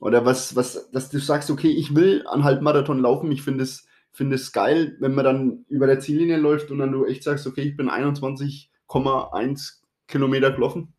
Oder 0.00 0.24
was, 0.24 0.56
was, 0.56 0.90
dass 0.90 1.10
du 1.10 1.18
sagst, 1.18 1.50
okay, 1.50 1.70
ich 1.70 1.94
will 1.94 2.26
einen 2.26 2.44
Halbmarathon 2.44 2.98
laufen, 3.00 3.30
ich 3.30 3.42
finde 3.42 3.64
es, 3.64 3.86
finde 4.12 4.36
es 4.36 4.52
geil, 4.52 4.96
wenn 5.00 5.14
man 5.14 5.24
dann 5.24 5.64
über 5.68 5.86
der 5.86 6.00
Ziellinie 6.00 6.36
läuft 6.36 6.70
und 6.70 6.78
dann 6.78 6.92
du 6.92 7.04
echt 7.04 7.22
sagst, 7.22 7.46
okay, 7.46 7.62
ich 7.62 7.76
bin 7.76 7.90
21,1 7.90 9.72
Kilometer 10.06 10.50
gelaufen. 10.52 10.92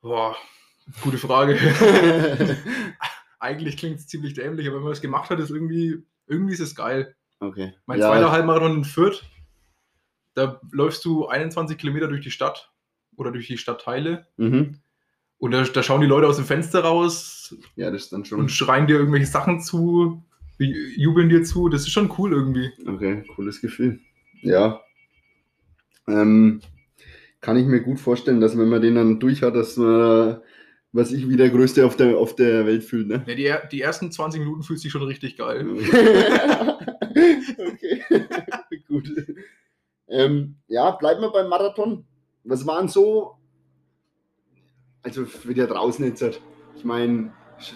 Boah, 0.00 0.34
gute 1.02 1.18
Frage. 1.18 1.58
Eigentlich 3.38 3.76
klingt 3.76 3.98
es 4.00 4.06
ziemlich 4.06 4.34
dämlich, 4.34 4.66
aber 4.66 4.76
wenn 4.76 4.84
man 4.84 4.92
es 4.92 5.00
gemacht 5.00 5.30
hat, 5.30 5.38
ist 5.40 5.50
irgendwie, 5.50 6.02
irgendwie 6.26 6.54
ist 6.54 6.60
es 6.60 6.74
geil. 6.74 7.14
okay. 7.40 7.74
Mein 7.86 8.00
ja, 8.00 8.08
zweiter 8.08 8.32
Halbmarathon 8.32 8.78
in 8.78 8.84
Fürth, 8.84 9.22
da 10.34 10.60
läufst 10.72 11.04
du 11.04 11.26
21 11.26 11.76
Kilometer 11.78 12.08
durch 12.08 12.22
die 12.22 12.30
Stadt 12.30 12.72
oder 13.16 13.30
durch 13.30 13.46
die 13.46 13.58
Stadtteile 13.58 14.26
Mhm. 14.36 14.80
Und 15.40 15.50
da, 15.50 15.62
da 15.64 15.82
schauen 15.82 16.00
die 16.02 16.06
Leute 16.06 16.28
aus 16.28 16.36
dem 16.36 16.44
Fenster 16.44 16.80
raus 16.84 17.54
Ja, 17.76 17.90
das 17.90 18.02
ist 18.04 18.12
dann 18.12 18.24
schon. 18.24 18.38
und 18.40 18.50
schreien 18.52 18.86
dir 18.86 18.96
irgendwelche 18.98 19.26
Sachen 19.26 19.60
zu, 19.60 20.22
ju- 20.58 20.88
jubeln 20.96 21.28
dir 21.28 21.42
zu. 21.42 21.68
Das 21.68 21.80
ist 21.82 21.90
schon 21.90 22.12
cool 22.18 22.32
irgendwie. 22.32 22.70
Okay, 22.86 23.24
cooles 23.34 23.60
Gefühl. 23.60 23.98
Ja. 24.42 24.80
Ähm, 26.06 26.60
kann 27.40 27.56
ich 27.56 27.66
mir 27.66 27.80
gut 27.80 27.98
vorstellen, 28.00 28.40
dass 28.40 28.56
wenn 28.58 28.68
man 28.68 28.82
den 28.82 28.94
dann 28.96 29.18
durch 29.20 29.42
hat, 29.42 29.54
dass 29.56 29.76
man, 29.76 30.40
was 30.92 31.12
ich 31.12 31.28
wie 31.28 31.36
der 31.36 31.50
Größte 31.50 31.86
auf 31.86 31.96
der, 31.96 32.18
auf 32.18 32.34
der 32.36 32.66
Welt 32.66 32.84
fühlt. 32.84 33.08
Ne? 33.08 33.24
Ja, 33.26 33.34
die, 33.34 33.68
die 33.76 33.80
ersten 33.80 34.10
20 34.12 34.40
Minuten 34.40 34.62
fühlst 34.62 34.82
du 34.84 34.86
dich 34.86 34.92
schon 34.92 35.02
richtig 35.04 35.36
geil. 35.36 35.66
okay, 37.58 38.02
gut. 38.88 39.10
Ähm, 40.08 40.56
ja, 40.68 40.90
bleiben 40.92 41.20
wir 41.22 41.30
beim 41.30 41.48
Marathon. 41.48 42.04
Was 42.44 42.66
waren 42.66 42.88
so, 42.88 43.36
also 45.02 45.24
für 45.24 45.54
die 45.54 45.60
da 45.60 45.66
draußen 45.66 46.04
jetzt, 46.04 46.22
halt, 46.22 46.40
ich 46.76 46.84
meine, 46.84 47.32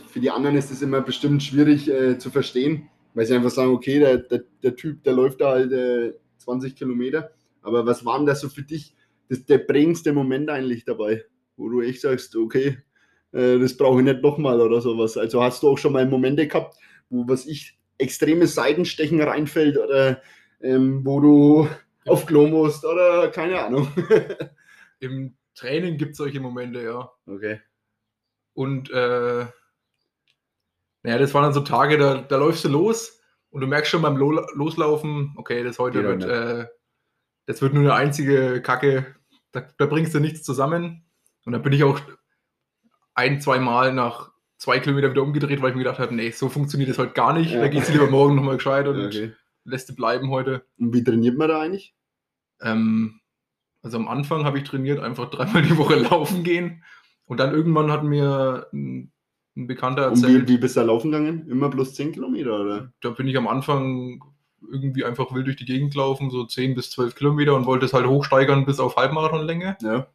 für 0.08 0.20
die 0.20 0.30
anderen 0.30 0.56
ist 0.56 0.70
es 0.70 0.82
immer 0.82 1.00
bestimmt 1.00 1.42
schwierig 1.42 1.88
äh, 1.90 2.18
zu 2.18 2.30
verstehen, 2.30 2.88
weil 3.14 3.26
sie 3.26 3.34
einfach 3.34 3.50
sagen, 3.50 3.72
okay, 3.72 3.98
der, 3.98 4.18
der, 4.18 4.44
der 4.62 4.76
Typ, 4.76 5.02
der 5.04 5.12
läuft 5.12 5.40
da 5.40 5.50
halt 5.50 5.72
äh, 5.72 6.14
20 6.38 6.76
Kilometer. 6.76 7.30
Aber 7.62 7.86
was 7.86 8.04
waren 8.04 8.26
da 8.26 8.34
so 8.34 8.48
für 8.48 8.62
dich 8.62 8.94
das, 9.28 9.44
der 9.44 9.58
prägendste 9.58 10.12
Moment 10.12 10.50
eigentlich 10.50 10.84
dabei, 10.84 11.24
wo 11.56 11.68
du 11.68 11.80
echt 11.80 12.00
sagst, 12.00 12.36
okay, 12.36 12.78
äh, 13.32 13.58
das 13.58 13.76
brauche 13.76 14.00
ich 14.00 14.04
nicht 14.04 14.22
nochmal 14.22 14.60
oder 14.60 14.80
sowas. 14.80 15.16
Also 15.16 15.42
hast 15.42 15.62
du 15.62 15.68
auch 15.68 15.78
schon 15.78 15.92
mal 15.92 16.06
Momente 16.06 16.46
gehabt, 16.46 16.76
wo 17.10 17.26
was 17.28 17.46
ich 17.46 17.78
extremes 17.98 18.54
Seitenstechen 18.54 19.20
reinfällt 19.20 19.78
oder 19.78 20.20
ähm, 20.60 21.04
wo 21.04 21.20
du 21.20 21.68
auf 22.06 22.26
Klo 22.26 22.46
musst 22.48 22.84
oder 22.84 23.28
keine 23.28 23.62
Ahnung. 23.62 23.88
Im 25.00 25.34
Training 25.54 25.96
gibt 25.96 26.12
es 26.12 26.16
solche 26.18 26.40
Momente, 26.40 26.82
ja. 26.82 27.10
Okay. 27.26 27.60
Und 28.54 28.90
äh, 28.90 29.46
naja, 31.02 31.18
das 31.18 31.34
waren 31.34 31.44
dann 31.44 31.52
so 31.52 31.60
Tage, 31.60 31.98
da, 31.98 32.22
da 32.22 32.36
läufst 32.36 32.64
du 32.64 32.68
los 32.68 33.20
und 33.50 33.60
du 33.60 33.66
merkst 33.66 33.90
schon 33.90 34.02
beim 34.02 34.16
Lo 34.16 34.30
Loslaufen, 34.54 35.34
okay, 35.36 35.62
das 35.62 35.78
heute 35.78 36.02
Geht 36.02 36.06
wird, 36.06 36.24
äh, 36.24 36.66
das 37.46 37.62
wird 37.62 37.74
nur 37.74 37.82
eine 37.82 37.94
einzige 37.94 38.62
Kacke, 38.62 39.14
da, 39.52 39.68
da 39.78 39.86
bringst 39.86 40.14
du 40.14 40.20
nichts 40.20 40.42
zusammen. 40.42 41.04
Und 41.44 41.52
dann 41.52 41.62
bin 41.62 41.72
ich 41.72 41.84
auch 41.84 42.00
ein, 43.14 43.40
zwei 43.40 43.58
Mal 43.58 43.92
nach 43.92 44.32
zwei 44.56 44.80
Kilometern 44.80 45.12
wieder 45.12 45.22
umgedreht, 45.22 45.60
weil 45.62 45.70
ich 45.70 45.76
mir 45.76 45.84
gedacht 45.84 45.98
habe, 45.98 46.14
nee, 46.14 46.30
so 46.30 46.48
funktioniert 46.48 46.90
das 46.90 46.98
heute 46.98 47.12
gar 47.12 47.32
nicht. 47.32 47.52
Ja. 47.52 47.60
Da 47.60 47.68
geht's 47.68 47.90
lieber 47.90 48.08
morgen 48.08 48.34
nochmal 48.34 48.56
gescheit 48.56 48.88
und 48.88 49.06
okay. 49.06 49.32
lässt 49.64 49.88
du 49.88 49.94
bleiben 49.94 50.30
heute. 50.30 50.64
Und 50.78 50.94
wie 50.94 51.04
trainiert 51.04 51.36
man 51.36 51.48
da 51.48 51.60
eigentlich? 51.60 51.94
Ähm, 52.60 53.20
also 53.84 53.98
am 53.98 54.08
Anfang 54.08 54.44
habe 54.44 54.58
ich 54.58 54.64
trainiert, 54.64 54.98
einfach 54.98 55.30
dreimal 55.30 55.62
die 55.62 55.76
Woche 55.76 55.96
laufen 55.96 56.42
gehen. 56.42 56.82
Und 57.26 57.38
dann 57.38 57.52
irgendwann 57.52 57.92
hat 57.92 58.02
mir 58.02 58.66
ein, 58.72 59.12
ein 59.56 59.66
Bekannter 59.66 60.06
Und 60.06 60.14
erzählt, 60.14 60.48
wie, 60.48 60.54
wie 60.54 60.58
bist 60.58 60.76
du 60.76 60.80
da 60.80 60.86
laufen 60.86 61.12
gegangen? 61.12 61.46
Immer 61.48 61.68
bloß 61.68 61.94
10 61.94 62.12
Kilometer, 62.12 62.60
oder? 62.60 62.92
da 63.02 63.10
bin 63.10 63.28
ich 63.28 63.36
am 63.36 63.46
Anfang 63.46 64.24
irgendwie 64.72 65.04
einfach 65.04 65.34
wild 65.34 65.46
durch 65.46 65.56
die 65.56 65.66
Gegend 65.66 65.92
gelaufen, 65.92 66.30
so 66.30 66.44
10 66.44 66.74
bis 66.74 66.90
12 66.92 67.14
Kilometer 67.14 67.54
und 67.54 67.66
wollte 67.66 67.84
es 67.84 67.92
halt 67.92 68.06
hochsteigern 68.06 68.64
bis 68.64 68.80
auf 68.80 68.96
Halbmarathonlänge. 68.96 69.76
Ja. 69.82 70.06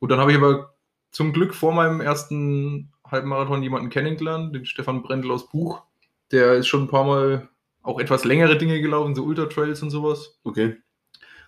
Und 0.00 0.10
dann 0.10 0.18
habe 0.18 0.32
ich 0.32 0.38
aber 0.38 0.74
zum 1.12 1.32
Glück 1.32 1.54
vor 1.54 1.72
meinem 1.72 2.00
ersten 2.00 2.92
Halbmarathon 3.08 3.62
jemanden 3.62 3.90
kennengelernt, 3.90 4.56
den 4.56 4.66
Stefan 4.66 5.02
Brendel 5.02 5.30
aus 5.30 5.48
Buch. 5.48 5.82
Der 6.32 6.54
ist 6.54 6.66
schon 6.66 6.82
ein 6.82 6.88
paar 6.88 7.04
Mal 7.04 7.48
auch 7.82 8.00
etwas 8.00 8.24
längere 8.24 8.58
Dinge 8.58 8.80
gelaufen, 8.80 9.14
so 9.14 9.22
Ultra-Trails 9.22 9.82
und 9.84 9.90
sowas. 9.90 10.40
Okay. 10.42 10.78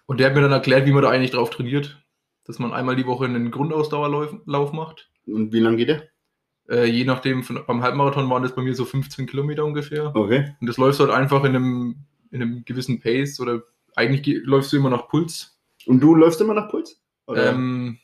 Und 0.07 0.21
der 0.21 0.29
hat 0.29 0.35
mir 0.35 0.43
dann 0.43 0.53
erklärt, 0.53 0.87
wie 0.87 0.93
man 0.93 1.03
da 1.03 1.11
eigentlich 1.11 1.31
drauf 1.31 1.51
trainiert. 1.51 2.01
Dass 2.45 2.59
man 2.59 2.73
einmal 2.73 2.95
die 2.97 3.07
Woche 3.07 3.25
einen 3.25 3.51
Grundausdauerlauf 3.51 4.35
Lauf 4.45 4.73
macht. 4.73 5.11
Und 5.27 5.53
wie 5.53 5.61
lang 5.61 5.77
geht 5.79 5.89
der? 5.89 6.09
Äh, 6.69 6.85
je 6.87 7.05
nachdem, 7.05 7.43
von, 7.43 7.61
beim 7.67 7.83
Halbmarathon 7.83 8.29
waren 8.29 8.43
das 8.43 8.55
bei 8.55 8.63
mir 8.63 8.75
so 8.75 8.85
15 8.85 9.27
Kilometer 9.27 9.65
ungefähr. 9.65 10.15
Okay. 10.15 10.55
Und 10.61 10.67
das 10.67 10.77
läufst 10.77 11.01
du 11.01 11.05
halt 11.05 11.15
einfach 11.15 11.45
in 11.45 11.57
einem, 11.57 11.97
in 12.31 12.43
einem 12.43 12.65
gewissen 12.65 13.01
Pace 13.01 13.41
oder 13.41 13.63
eigentlich 13.97 14.23
ge- 14.23 14.41
läufst 14.45 14.73
du 14.73 14.77
immer 14.77 14.91
nach 14.91 15.09
Puls. 15.09 15.59
Und 15.87 16.01
du 16.01 16.15
läufst 16.15 16.41
immer 16.41 16.55
nach 16.55 16.69
Puls? 16.71 17.03
Ähm, 17.35 17.99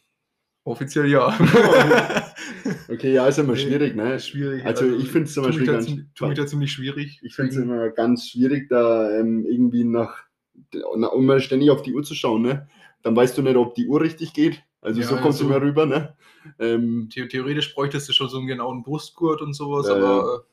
offiziell 0.64 1.06
ja. 1.06 1.36
okay, 2.88 3.12
ja, 3.12 3.26
ist 3.26 3.38
immer 3.38 3.56
schwierig, 3.56 3.94
ne? 3.94 4.18
schwierig. 4.20 4.64
Also, 4.64 4.86
ich 4.96 5.08
finde 5.10 5.26
es 5.26 5.34
zum 5.34 5.44
Beispiel 5.44 5.66
ganz. 5.66 5.90
mich 5.90 6.38
da 6.38 6.46
ziemlich 6.46 6.72
schwierig. 6.72 7.20
Ich 7.22 7.34
finde 7.34 7.50
es 7.50 7.56
immer 7.56 7.90
ganz 7.90 8.28
schwierig, 8.28 8.68
da 8.68 9.18
ähm, 9.18 9.44
irgendwie 9.46 9.84
nach, 9.84 10.24
na, 10.96 11.08
immer 11.12 11.40
ständig 11.40 11.70
auf 11.70 11.82
die 11.82 11.94
Uhr 11.94 12.02
zu 12.02 12.14
schauen, 12.14 12.42
ne? 12.42 12.68
Dann 13.02 13.16
weißt 13.16 13.36
du 13.38 13.42
nicht, 13.42 13.56
ob 13.56 13.74
die 13.74 13.86
Uhr 13.86 14.00
richtig 14.00 14.32
geht. 14.34 14.62
Also 14.82 15.00
Ja, 15.00 15.06
so 15.06 15.16
kommt 15.16 15.30
es 15.34 15.38
so- 15.38 15.44
immer 15.46 15.60
rüber, 15.60 15.86
ne? 15.86 16.14
Ähm, 16.58 17.08
The 17.12 17.28
theoretisch 17.28 17.74
bräuchtest 17.74 18.08
du 18.08 18.12
schon 18.12 18.28
so 18.28 18.38
einen 18.38 18.46
genauen 18.46 18.82
Brustgurt 18.82 19.42
und 19.42 19.52
sowas, 19.54 19.88
Ja, 19.88 19.94
aber 19.96 20.44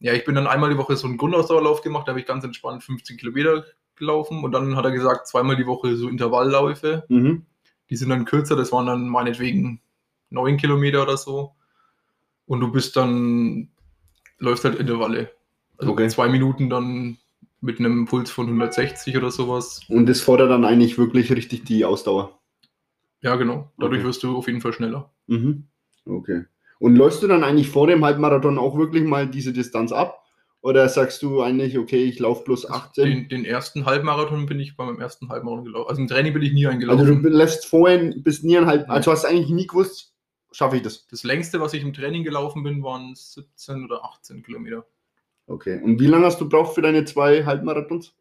äh, 0.00 0.06
ja, 0.06 0.12
ich 0.14 0.24
bin 0.24 0.34
dann 0.34 0.46
einmal 0.46 0.70
die 0.70 0.78
Woche 0.78 0.96
so 0.96 1.06
einen 1.06 1.16
Grundausdauerlauf 1.18 1.82
gemacht, 1.82 2.06
da 2.08 2.12
habe 2.12 2.20
ich 2.20 2.26
ganz 2.26 2.44
entspannt 2.44 2.82
15 2.82 3.16
Kilometer 3.18 3.64
gelaufen 3.96 4.42
und 4.42 4.52
dann 4.52 4.76
hat 4.76 4.84
er 4.84 4.90
gesagt, 4.92 5.26
zweimal 5.28 5.56
die 5.56 5.66
Woche 5.66 5.96
so 5.96 6.08
Intervallläufe. 6.08 7.04
mhm. 7.08 7.44
Die 7.90 7.96
sind 7.96 8.08
dann 8.08 8.24
kürzer, 8.24 8.56
das 8.56 8.72
waren 8.72 8.86
dann 8.86 9.08
meinetwegen 9.08 9.80
9 10.30 10.56
Kilometer 10.56 11.02
oder 11.02 11.18
so. 11.18 11.52
Und 12.46 12.60
du 12.60 12.72
bist 12.72 12.96
dann, 12.96 13.68
läufst 14.38 14.64
halt 14.64 14.78
Intervalle. 14.78 15.30
Also 15.76 15.92
Okay. 15.92 16.08
zwei 16.08 16.28
Minuten 16.28 16.70
dann 16.70 17.18
mit 17.64 17.78
einem 17.78 18.04
Puls 18.04 18.30
von 18.30 18.46
160 18.46 19.16
oder 19.16 19.30
sowas. 19.30 19.80
Und 19.88 20.06
das 20.06 20.20
fordert 20.20 20.50
dann 20.50 20.64
eigentlich 20.64 20.98
wirklich 20.98 21.32
richtig 21.32 21.64
die 21.64 21.84
Ausdauer. 21.84 22.38
Ja, 23.22 23.36
genau. 23.36 23.72
Dadurch 23.78 24.00
Okay. 24.00 24.08
wirst 24.08 24.22
du 24.22 24.36
auf 24.36 24.46
jeden 24.46 24.60
Fall 24.60 24.74
schneller. 24.74 25.10
Mhm. 25.26 25.64
Okay. 26.04 26.44
Und 26.78 26.96
läufst 26.96 27.22
du 27.22 27.26
dann 27.26 27.42
eigentlich 27.42 27.70
vor 27.70 27.86
dem 27.86 28.04
Halbmarathon 28.04 28.58
auch 28.58 28.76
wirklich 28.76 29.04
mal 29.04 29.26
diese 29.26 29.52
Distanz 29.54 29.92
ab? 29.92 30.20
Oder 30.60 30.88
sagst 30.88 31.22
du 31.22 31.40
eigentlich, 31.42 31.78
okay, 31.78 32.04
ich 32.04 32.18
laufe 32.18 32.44
bloß 32.44 32.68
18? 32.70 33.04
Den, 33.04 33.28
den 33.28 33.44
ersten 33.46 33.86
Halbmarathon 33.86 34.44
bin 34.46 34.60
ich 34.60 34.76
bei 34.76 34.84
meinem 34.84 35.00
ersten 35.00 35.30
Halbmarathon 35.30 35.64
gelaufen. 35.64 35.88
Also 35.88 36.02
im 36.02 36.08
Training 36.08 36.34
bin 36.34 36.42
ich 36.42 36.52
nie 36.52 36.66
also 36.66 36.74
eingelaufen. 36.74 37.22
du 37.22 37.28
lässt 37.30 37.66
vorhin 37.66 38.22
bis 38.22 38.42
nie 38.42 38.58
ein 38.58 38.66
Halb, 38.66 38.88
also 38.90 39.10
hast 39.12 39.24
eigentlich 39.24 39.50
nie 39.50 39.66
gewusst, 39.66 40.14
schaffe 40.52 40.76
ich 40.76 40.82
das. 40.82 41.06
das 41.06 41.22
längste, 41.22 41.60
was 41.60 41.72
ich 41.72 41.82
im 41.82 41.92
Training 41.94 42.24
gelaufen 42.24 42.62
bin, 42.62 42.82
waren 42.82 43.14
17 43.14 43.84
oder 43.84 44.04
18 44.04 44.42
Kilometer. 44.42 44.86
Okay. 45.46 45.80
Und 45.82 46.00
wie 46.00 46.06
lange 46.06 46.26
hast 46.26 46.40
du 46.40 46.48
braucht 46.48 46.74
für 46.74 46.82
deine 46.82 47.04
zwei 47.04 47.44
Halbmarathons? 47.44 48.14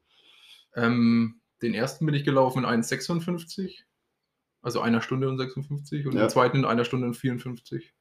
Ähm, 0.75 1.39
den 1.61 1.73
ersten 1.73 2.05
bin 2.05 2.15
ich 2.15 2.23
gelaufen 2.25 2.59
in 2.59 2.65
1,56. 2.65 3.83
Also 4.61 4.81
einer 4.81 5.01
Stunde 5.01 5.27
und 5.29 5.37
56. 5.37 6.05
Und 6.07 6.13
Ja. 6.15 6.21
den 6.25 6.29
zweiten 6.29 6.57
in 6.57 6.65
einer 6.65 6.85
Stunde 6.85 7.07
und 7.07 7.15
54. 7.15 7.93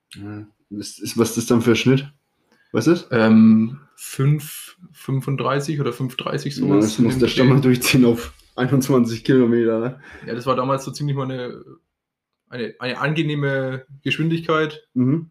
Was 0.70 0.98
ist, 0.98 1.18
was 1.18 1.30
ist 1.30 1.36
das 1.38 1.46
dann 1.46 1.62
für 1.62 1.70
ein 1.72 1.76
Schnitt? 1.76 2.12
Was 2.72 2.86
ist? 2.86 3.08
Ähm, 3.10 3.80
5,35 3.96 5.80
oder 5.80 5.92
5,30 5.92 6.46
Ja, 6.46 6.66
sowas. 6.66 6.84
das 6.84 6.98
in 6.98 7.04
muss 7.04 7.18
der. 7.18 7.28
Stamm 7.28 7.48
mal 7.48 7.60
durchziehen 7.60 8.04
auf 8.04 8.32
21 8.56 9.24
Kilometer. 9.24 9.78
Ne? 9.80 10.00
Ja, 10.26 10.34
das 10.34 10.46
war 10.46 10.56
damals 10.56 10.84
so 10.84 10.90
ziemlich 10.90 11.16
mal 11.16 11.24
eine, 11.30 11.62
eine, 12.48 12.74
eine 12.78 12.98
angenehme 12.98 13.84
Geschwindigkeit, 14.02 14.88
Mhm. 14.94 15.30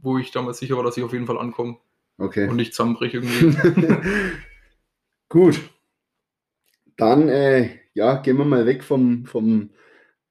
wo 0.00 0.18
ich 0.18 0.30
damals 0.30 0.58
sicher 0.58 0.76
war, 0.76 0.84
dass 0.84 0.96
ich 0.96 1.02
auf 1.04 1.12
jeden 1.12 1.26
Fall 1.26 1.38
ankomme 1.38 1.78
Okay. 2.18 2.48
und 2.48 2.56
nicht 2.56 2.74
zusammenbrich 2.74 3.14
irgendwie. 3.14 3.56
Gut. 5.28 5.60
Dann, 6.96 7.28
äh, 7.28 7.78
ja, 7.94 8.16
gehen 8.16 8.38
wir 8.38 8.44
mal 8.44 8.66
weg 8.66 8.82
vom, 8.82 9.26
vom, 9.26 9.70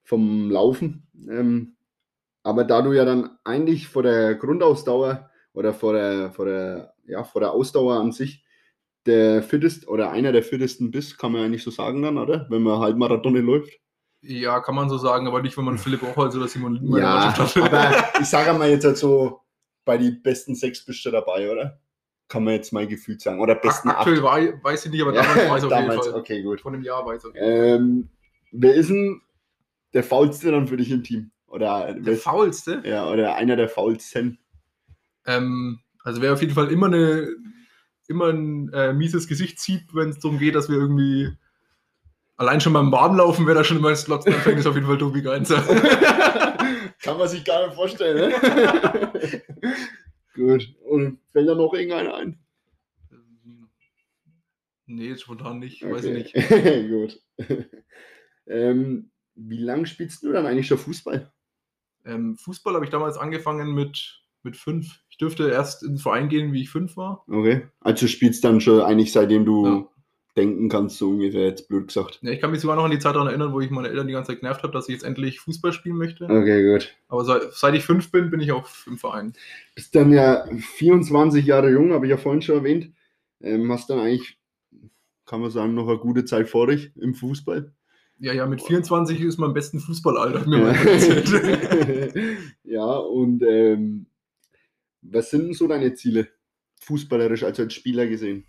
vom 0.04 0.50
Laufen. 0.50 1.08
Ähm, 1.30 1.76
aber 2.44 2.64
da 2.64 2.82
du 2.82 2.94
ja 2.94 3.06
dann 3.06 3.38
eigentlich 3.44 3.88
vor 3.88 4.04
der 4.04 4.36
Grundausdauer 4.36 5.30
oder 5.54 5.74
vor 5.74 5.94
der, 5.94 6.32
vor 6.32 6.46
der, 6.46 6.94
ja, 7.06 7.24
vor 7.24 7.42
der 7.42 7.52
Ausdauer 7.52 8.00
an 8.00 8.12
sich 8.12 8.46
der 9.06 9.44
fittest 9.44 9.88
oder 9.88 10.12
einer 10.12 10.32
der 10.32 10.44
fittesten 10.44 10.92
bist, 10.92 11.20
kann 11.20 11.32
man 11.32 11.42
ja 11.42 11.48
nicht 11.48 11.64
so 11.64 11.72
sagen 11.72 12.02
dann, 12.02 12.18
oder? 12.18 12.48
Wenn 12.50 12.64
man 12.64 12.80
Halbmarathon 12.80 13.36
läuft. 13.36 13.80
Ja, 14.22 14.60
kann 14.60 14.74
man 14.74 14.90
so 14.90 14.98
sagen, 14.98 15.28
aber 15.28 15.42
nicht, 15.42 15.56
wenn 15.58 15.66
man 15.66 15.78
Philipp 15.78 16.02
Ochholz 16.02 16.36
oder 16.36 16.48
Simon 16.48 16.74
Lindner 16.74 17.00
Ja, 17.00 17.36
aber 17.62 18.20
ich 18.20 18.26
sage 18.26 18.58
mal 18.58 18.70
jetzt 18.70 18.86
halt 18.86 18.98
so, 18.98 19.42
bei 19.86 19.98
den 19.98 20.22
besten 20.22 20.56
sechs 20.56 20.84
bist 20.84 21.06
du 21.06 21.12
dabei, 21.12 21.52
oder? 21.52 21.80
Kann 22.28 22.44
man 22.44 22.56
jetzt 22.56 22.74
mal 22.74 22.88
gefühlt 22.88 23.22
sagen. 23.22 23.40
Oder 23.40 23.56
besten 23.56 23.90
Ak- 23.90 24.00
Aktuell 24.00 24.18
acht. 24.18 24.24
wei- 24.26 24.64
weiß 24.64 24.86
ich 24.86 24.92
nicht, 24.92 25.02
aber 25.04 25.12
damals 25.12 25.30
weiß 25.38 25.44
ich 25.44 25.50
auf 25.50 25.62
jeden 25.62 25.70
damals, 25.70 26.08
Fall. 26.08 26.20
okay, 26.20 26.42
gut. 26.42 26.60
Von 26.62 26.74
dem 26.74 26.82
Jahr 26.84 27.06
weiß 27.06 27.24
ich 27.24 27.30
auf 27.30 27.36
jeden 27.36 27.46
Fall. 27.46 27.76
Ähm, 27.76 28.10
wer 28.52 28.74
ist 28.74 28.90
denn 28.90 29.22
der 29.94 30.04
faulste 30.04 30.52
dann 30.52 30.68
für 30.68 30.78
dich 30.78 30.90
im 30.92 31.04
Team? 31.04 31.32
Oder, 31.48 31.94
Der 31.94 32.06
wer- 32.06 32.18
faulste? 32.18 32.82
ja, 32.84 33.08
oder 33.08 33.36
einer 33.36 33.56
der 33.56 33.70
faulsten? 33.70 34.40
Ähm, 35.26 35.80
also 36.04 36.22
wer 36.22 36.34
auf 36.34 36.42
jeden 36.42 36.54
Fall 36.54 36.72
immer 36.72 36.88
eine 36.88 37.30
immer 38.08 38.28
ein 38.30 38.72
äh, 38.74 38.94
mieses 38.94 39.28
Gesicht 39.28 39.60
zieht, 39.60 39.94
wenn 39.96 40.10
es 40.10 40.20
darum 40.20 40.38
geht, 40.38 40.54
dass 40.54 40.70
wir 40.70 40.78
irgendwie 40.78 41.32
allein 42.38 42.62
schon 42.62 42.74
beim 42.74 42.92
Warmlaufen, 42.92 43.48
wer 43.48 43.54
da 43.54 43.64
schon 43.64 43.78
immer 43.78 43.90
ins 43.90 44.06
Glotzen 44.06 44.34
anfängt, 44.34 44.60
ist 44.60 44.68
auf 44.68 44.76
jeden 44.76 44.88
Fall 44.88 44.98
Tobi 44.98 45.22
Geinzer. 45.22 45.62
Kann 47.02 47.18
man 47.18 47.28
sich 47.28 47.44
gar 47.44 47.66
nicht 47.66 47.76
vorstellen, 47.76 48.32
ne? 48.32 49.42
Gut. 50.36 50.76
Und 50.84 51.20
fällt 51.32 51.48
da 51.48 51.56
noch 51.56 51.74
irgendeiner 51.74 52.16
ein? 52.16 52.40
Nee, 54.88 55.10
jetzt 55.10 55.24
spontan 55.24 55.60
nicht, 55.60 55.84
weiß 55.84 56.06
ich 56.06 56.34
nicht. 56.34 56.34
Gut. 56.90 57.22
ähm, 58.48 59.12
wie 59.34 59.58
lange 59.58 59.88
spielst 59.88 60.24
du 60.24 60.32
dann 60.32 60.46
eigentlich 60.46 60.68
schon 60.68 60.78
Fußball? 60.78 61.32
Ähm, 62.06 62.38
Fußball 62.38 62.76
habe 62.76 62.86
ich 62.86 62.92
damals 62.92 63.18
angefangen 63.18 63.74
mit, 63.74 64.24
mit 64.44 64.58
fünf. 64.58 65.00
Ich 65.10 65.18
dürfte 65.18 65.50
erst 65.50 65.84
ins 65.84 66.04
Verein 66.04 66.30
gehen, 66.30 66.54
wie 66.54 66.62
ich 66.62 66.70
fünf 66.70 66.98
war. 66.98 67.24
Okay. 67.28 67.68
Also 67.80 68.08
spielst 68.08 68.44
dann 68.44 68.62
schon 68.62 68.82
eigentlich 68.82 69.12
seitdem 69.12 69.46
du 69.46 69.66
Ja. 69.66 69.90
Denken 70.36 70.68
kannst, 70.70 70.98
so 70.98 71.10
ungefähr, 71.10 71.46
jetzt 71.46 71.68
blöd 71.68 71.88
gesagt. 71.88 72.20
Ja, 72.22 72.32
ich 72.32 72.42
kann 72.42 72.52
mich 72.52 72.60
sogar 72.60 72.76
noch 72.76 72.84
an 72.84 72.92
die 72.92 73.00
Zeit 73.00 73.16
daran 73.16 73.28
erinnern, 73.28 73.54
wo 73.54 73.62
ich 73.62 73.70
meine 73.70 73.88
Eltern 73.88 74.08
die 74.08 74.14
ganze 74.14 74.32
Zeit 74.32 74.42
genervt 74.42 74.64
habe, 74.64 74.74
dass 74.74 74.90
ich 74.90 74.94
jetzt 74.94 75.06
endlich 75.06 75.40
Fußball 75.40 75.72
spielen 75.72 75.98
möchte. 75.98 76.26
Okay, 76.26 76.72
gut. 76.72 76.94
Aber 77.08 77.24
seit, 77.24 77.54
seit 77.54 77.76
ich 77.76 77.86
fünf 77.86 78.12
bin, 78.12 78.30
bin 78.30 78.42
ich 78.42 78.52
auch 78.52 78.68
im 78.86 78.98
Verein. 78.98 79.34
Bist 79.76 79.96
dann 79.96 80.12
ja 80.12 80.46
24 80.78 81.46
Jahre 81.46 81.72
jung, 81.72 81.94
habe 81.94 82.06
ich 82.06 82.10
ja 82.10 82.18
vorhin 82.18 82.42
schon 82.42 82.58
erwähnt. 82.58 82.92
Ähm, 83.42 83.72
hast 83.72 83.90
dann 83.90 84.00
eigentlich, 84.00 84.38
kann 85.26 85.42
man 85.42 85.52
sagen, 85.52 85.74
noch 85.74 85.88
eine 85.88 86.00
gute 86.00 86.26
Zeit 86.26 86.50
vor 86.50 86.68
dich 86.68 86.92
im 86.98 87.16
Fußball. 87.16 87.72
Ja, 88.18 88.34
ja, 88.34 88.46
mit 88.46 88.62
24 88.62 89.20
ist 89.22 89.38
mein 89.38 89.54
besten 89.54 89.80
Fußballalter, 89.80 90.46
erzählt. 90.86 92.14
ja, 92.64 92.86
und 92.86 93.44
ähm, 93.44 94.06
was 95.02 95.30
sind 95.30 95.46
denn 95.46 95.54
so 95.54 95.68
deine 95.68 95.94
Ziele? 95.94 96.30
Fußballerisch, 96.82 97.44
also 97.44 97.64
als 97.64 97.74
Spieler 97.74 98.08
gesehen. 98.08 98.46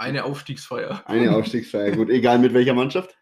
Eine 0.00 0.24
Aufstiegsfeier. 0.24 1.02
Eine 1.06 1.36
Aufstiegsfeier, 1.36 1.90
gut. 1.92 2.08
Egal 2.08 2.38
mit 2.38 2.54
welcher 2.54 2.72
Mannschaft? 2.72 3.18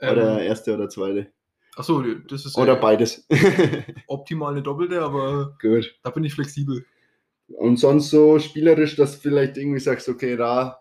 Oder 0.00 0.40
Ähm, 0.40 0.46
erste 0.48 0.74
oder 0.74 0.88
zweite? 0.88 1.32
Achso, 1.76 2.02
das 2.02 2.44
ist 2.44 2.58
Oder 2.58 2.76
äh, 2.76 2.80
beides. 2.80 3.24
optimal 4.08 4.52
eine 4.52 4.62
doppelte, 4.64 5.00
aber 5.00 5.56
gut. 5.62 5.96
da 6.02 6.10
bin 6.10 6.24
ich 6.24 6.34
flexibel. 6.34 6.84
Und 7.46 7.76
sonst 7.76 8.10
so 8.10 8.40
spielerisch, 8.40 8.96
dass 8.96 9.14
du 9.14 9.28
vielleicht 9.28 9.56
irgendwie 9.56 9.78
sagst, 9.78 10.08
okay, 10.08 10.36
da 10.36 10.80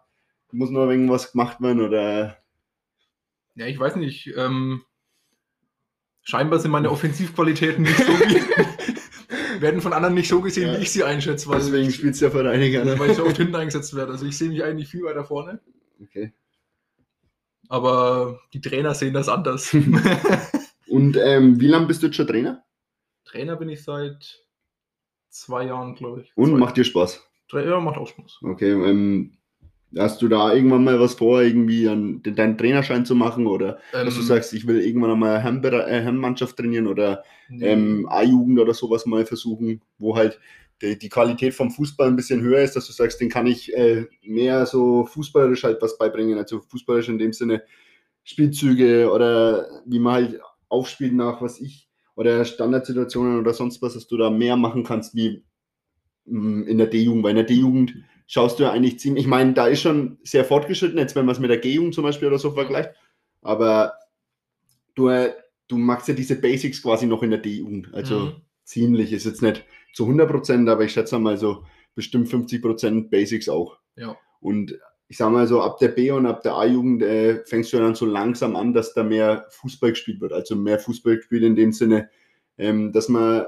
muss 0.51 0.71
noch 0.71 0.89
irgendwas 0.89 1.31
gemacht 1.33 1.61
werden 1.61 1.81
oder. 1.81 2.37
Ja, 3.53 3.67
ich 3.67 3.79
weiß 3.79 3.97
nicht. 3.97 4.33
Ähm, 4.35 4.85
scheinbar 6.23 6.57
sind 6.57 6.71
meine 6.71 6.89
Offensivqualitäten 6.89 7.83
nicht 7.83 7.95
so 7.97 8.07
wie, 8.07 8.76
werden 9.61 9.81
von 9.81 9.93
anderen 9.93 10.13
nicht 10.15 10.27
so 10.29 10.41
gesehen, 10.41 10.71
Ja. 10.71 10.77
wie 10.77 10.83
ich 10.83 10.91
sie 10.91 11.03
einschätze, 11.03 11.47
weil, 11.49 11.59
Deswegen 11.59 11.89
ich, 11.89 11.95
spielst 11.95 12.21
du 12.21 12.25
ja 12.25 12.31
für 12.31 12.43
deine 12.43 12.69
gerne. 12.69 12.97
weil 12.99 13.11
ich 13.11 13.17
so 13.17 13.25
oft 13.25 13.37
hinten 13.37 13.55
eingesetzt 13.55 13.95
werde. 13.95 14.11
Also 14.13 14.25
ich 14.25 14.37
sehe 14.37 14.49
mich 14.49 14.63
eigentlich 14.63 14.87
viel 14.89 15.03
weiter 15.03 15.23
vorne, 15.25 15.59
Okay. 16.01 16.33
aber 17.69 18.39
die 18.53 18.61
Trainer 18.61 18.93
sehen 18.93 19.13
das 19.13 19.29
anders. 19.29 19.73
Und 20.89 21.17
ähm, 21.17 21.59
wie 21.59 21.67
lange 21.67 21.87
bist 21.87 22.01
du 22.01 22.07
jetzt 22.07 22.15
schon 22.15 22.27
Trainer? 22.27 22.63
Trainer 23.25 23.55
bin 23.57 23.69
ich 23.69 23.83
seit 23.83 24.41
zwei 25.29 25.65
Jahren, 25.65 25.95
glaube 25.95 26.21
ich. 26.21 26.31
Und 26.35 26.51
zwei, 26.51 26.57
macht 26.57 26.77
dir 26.77 26.85
Spaß? 26.85 27.23
Ja, 27.51 27.79
macht 27.79 27.97
auch 27.97 28.07
Spaß. 28.07 28.39
Okay, 28.43 28.71
ähm, 28.71 29.37
hast 29.95 30.21
du 30.21 30.27
da 30.27 30.53
irgendwann 30.53 30.83
mal 30.83 30.99
was 30.99 31.15
vor, 31.15 31.41
irgendwie 31.41 31.87
an 31.87 32.21
den, 32.23 32.35
deinen 32.35 32.57
Trainerschein 32.57 33.05
zu 33.05 33.15
machen 33.15 33.47
oder 33.47 33.79
dass 33.91 34.15
du 34.15 34.21
Ähm, 34.21 34.27
sagst, 34.27 34.53
ich 34.53 34.67
will 34.67 34.81
irgendwann 34.81 35.11
einmal 35.11 35.37
eine 35.37 35.43
Herrenbere- 35.43 35.85
äh, 35.87 36.45
trainieren 36.55 36.87
oder 36.87 37.23
nee. 37.49 37.65
ähm, 37.71 38.07
A-Jugend 38.09 38.59
oder 38.59 38.73
sowas 38.73 39.05
mal 39.05 39.25
versuchen, 39.25 39.81
wo 39.97 40.15
halt 40.15 40.39
die, 40.81 40.97
die 40.99 41.09
Qualität 41.09 41.53
vom 41.53 41.71
Fußball 41.71 42.07
ein 42.07 42.15
bisschen 42.15 42.41
höher 42.41 42.61
ist, 42.61 42.75
dass 42.75 42.87
du 42.87 42.93
sagst, 42.93 43.19
den 43.21 43.29
kann 43.29 43.47
ich 43.47 43.75
äh, 43.75 44.05
mehr 44.23 44.65
so 44.65 45.05
fußballerisch 45.05 45.63
halt 45.63 45.81
was 45.81 45.97
beibringen, 45.97 46.37
also 46.37 46.59
fußballerisch 46.59 47.09
in 47.09 47.17
dem 47.17 47.33
Sinne 47.33 47.63
Spielzüge 48.23 49.11
oder 49.11 49.67
wie 49.85 49.99
man 49.99 50.13
halt 50.13 50.41
aufspielt 50.69 51.13
nach 51.13 51.41
was 51.41 51.59
ich 51.61 51.89
oder 52.15 52.43
Standardsituationen 52.45 53.39
oder 53.39 53.53
sonst 53.53 53.81
was, 53.81 53.93
dass 53.93 54.07
du 54.07 54.17
da 54.17 54.29
mehr 54.29 54.57
machen 54.57 54.83
kannst 54.83 55.15
wie 55.15 55.43
mh, 56.25 56.67
in 56.67 56.77
der 56.77 56.87
D-Jugend, 56.87 57.23
weil 57.23 57.31
in 57.31 57.37
der 57.37 57.45
D-Jugend 57.45 57.95
schaust 58.27 58.59
du 58.59 58.63
ja 58.63 58.71
eigentlich 58.71 58.99
ziemlich, 58.99 59.23
ich 59.23 59.29
meine, 59.29 59.53
da 59.53 59.67
ist 59.67 59.81
schon 59.81 60.19
sehr 60.23 60.45
fortgeschritten, 60.45 60.97
jetzt 60.97 61.15
wenn 61.15 61.25
man 61.25 61.33
es 61.33 61.39
mit 61.39 61.49
der 61.49 61.57
G-Jugend 61.59 61.95
zum 61.95 62.03
Beispiel 62.03 62.27
oder 62.27 62.37
so 62.39 62.51
vergleicht, 62.51 62.91
aber 63.41 63.93
du, 64.95 65.07
äh, 65.07 65.33
du 65.67 65.77
magst 65.77 66.07
ja 66.07 66.13
diese 66.13 66.39
Basics 66.39 66.81
quasi 66.81 67.07
noch 67.07 67.23
in 67.23 67.31
der 67.31 67.39
D-Jugend, 67.39 67.93
also 67.93 68.19
Mhm. 68.19 68.41
ziemlich, 68.63 69.13
ist 69.13 69.25
jetzt 69.25 69.41
nicht 69.41 69.65
zu 69.93 70.05
100%, 70.05 70.69
aber 70.69 70.83
ich 70.83 70.91
schätze 70.91 71.17
mal 71.19 71.37
so 71.37 71.63
bestimmt 71.95 72.27
50% 72.27 73.09
Basics 73.09 73.49
auch. 73.49 73.77
Ja. 73.95 74.15
Und 74.39 74.77
ich 75.07 75.17
sag 75.17 75.31
mal 75.31 75.47
so, 75.47 75.61
ab 75.61 75.79
der 75.79 75.87
B- 75.87 76.11
und 76.11 76.25
ab 76.25 76.43
der 76.43 76.55
A-Jugend 76.55 77.01
äh, 77.01 77.43
fängst 77.45 77.71
du 77.71 77.77
dann 77.77 77.95
so 77.95 78.05
langsam 78.05 78.55
an, 78.57 78.73
dass 78.73 78.93
da 78.93 79.03
mehr 79.03 79.45
Fußball 79.49 79.91
gespielt 79.91 80.19
wird. 80.19 80.33
Also 80.33 80.55
mehr 80.55 80.79
Fußball 80.79 81.15
gespielt 81.15 81.43
in 81.43 81.55
dem 81.55 81.71
Sinne, 81.71 82.09
ähm, 82.57 82.91
dass 82.91 83.07
man 83.07 83.45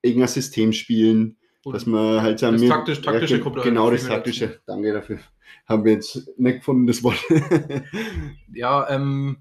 irgendein 0.00 0.28
System 0.28 0.72
spielen, 0.72 1.36
Und 1.66 1.74
dass 1.74 1.84
man 1.86 2.22
halt 2.22 2.40
das 2.40 2.60
mir- 2.60 2.68
taktisch- 2.68 3.02
taktische 3.02 3.34
ge- 3.34 3.42
kommt 3.42 3.60
Genau, 3.62 3.90
das 3.90 4.06
taktische. 4.06 4.46
dazu. 4.48 4.60
Danke 4.66 4.92
dafür. 4.92 5.18
Haben 5.68 5.84
wir 5.84 5.92
jetzt 5.94 6.28
nicht 6.38 6.58
gefunden, 6.58 6.86
das 6.86 7.02
Wort. 7.02 7.18
ja, 8.54 8.88
ähm, 8.88 9.38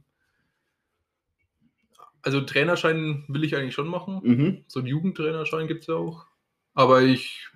also 2.22 2.42
Trainerschein 2.42 3.24
will 3.28 3.44
ich 3.44 3.56
eigentlich 3.56 3.76
schon 3.76 3.88
machen. 3.88 4.22
mhm. 4.24 4.64
So 4.68 4.80
einen 4.80 4.88
Jugendtrainerschein 4.88 5.68
gibt 5.68 5.82
es 5.82 5.88
ja 5.88 5.96
auch. 5.96 6.26
Aber 6.74 7.02
ich 7.04 7.48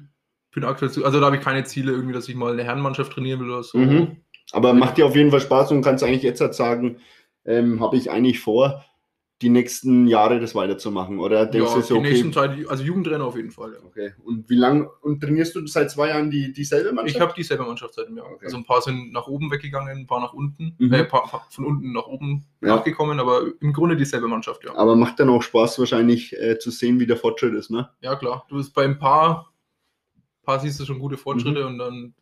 bin 0.52 0.64
aktuell, 0.64 0.92
zu, 0.92 1.04
also 1.06 1.20
da 1.20 1.26
habe 1.26 1.38
ich 1.38 1.42
keine 1.44 1.64
Ziele 1.64 1.92
irgendwie, 1.92 2.14
dass 2.14 2.30
ich 2.30 2.36
mal 2.36 2.54
eine 2.54 2.64
Herrenmannschaft 2.64 3.12
trainieren 3.14 3.40
will 3.40 3.50
oder 3.50 3.64
so. 3.64 3.78
Mhm. 3.80 4.18
Aber 4.52 4.74
macht 4.74 4.98
dir 4.98 5.06
auf 5.06 5.16
jeden 5.16 5.32
Fall 5.32 5.42
Spaß 5.42 5.72
und 5.72 5.82
kannst 5.82 6.04
eigentlich 6.04 6.24
jetzt 6.24 6.42
halt 6.42 6.54
sagen, 6.54 6.98
ähm, 7.46 7.82
habe 7.82 7.98
ich 7.98 8.12
eigentlich 8.12 8.40
vor, 8.40 8.86
die 9.42 9.50
nächsten 9.50 10.06
Jahre 10.08 10.40
das 10.40 10.54
weiterzumachen? 10.54 11.18
Oder 11.20 11.46
denkst 11.46 11.70
ja, 11.70 11.76
du 11.78 11.82
so, 11.82 11.94
die 11.94 12.00
okay, 12.02 12.10
nächsten 12.10 12.34
Zeit, 12.34 12.68
also 12.68 12.84
Jugendtrainer 12.84 13.24
auf 13.26 13.36
jeden 13.38 13.52
Fall. 13.52 13.72
Ja. 13.74 13.80
okay. 13.86 14.12
Und 14.24 14.50
wie 14.50 14.56
lange 14.56 14.90
und 15.02 15.22
trainierst 15.22 15.56
du 15.56 15.66
seit 15.66 15.90
zwei 15.92 16.10
Jahren 16.10 16.30
die, 16.30 16.52
dieselbe 16.52 16.92
Mannschaft? 16.92 17.16
Ich 17.16 17.22
habe 17.22 17.34
dieselbe 17.38 17.64
Mannschaft 17.64 17.94
seit 17.94 18.08
einem 18.08 18.18
Jahr. 18.18 18.28
Okay. 18.32 18.46
Also 18.46 18.58
ein 18.58 18.66
paar 18.66 18.82
sind 18.82 19.14
nach 19.14 19.28
oben 19.28 19.50
weggegangen, 19.50 19.98
ein 20.00 20.08
paar 20.08 20.20
nach 20.20 20.34
unten, 20.34 20.76
Mhm. 20.78 20.94
äh, 20.94 20.98
ein 20.98 21.08
paar, 21.08 21.46
von 21.50 21.66
unten 21.66 21.94
nach 21.94 22.08
oben 22.08 22.46
Ja. 22.62 22.76
nachgekommen, 22.76 23.20
aber 23.20 23.44
im 23.62 23.72
Grunde 23.72 23.96
dieselbe 23.96 24.28
Mannschaft, 24.28 24.64
ja. 24.66 24.76
Aber 24.76 24.96
macht 24.98 25.20
dann 25.20 25.30
auch 25.30 25.42
Spaß 25.42 25.80
wahrscheinlich 25.80 26.38
äh, 26.38 26.60
zu 26.60 26.70
sehen, 26.72 27.00
wie 27.00 27.08
der 27.08 27.18
Fortschritt 27.18 27.54
ist, 27.54 27.72
ne? 27.72 27.90
Ja, 28.02 28.16
klar. 28.18 28.46
Du 28.50 28.58
bist 28.58 28.74
bei 28.74 28.84
ein 28.84 29.00
paar, 29.00 29.54
paar 30.44 30.60
siehst 30.60 30.80
du 30.80 30.86
schon 30.86 31.00
gute 31.00 31.16
Mhm. 31.16 31.20
Fortschritte 31.20 31.66
und 31.66 31.78
dann 31.78 32.14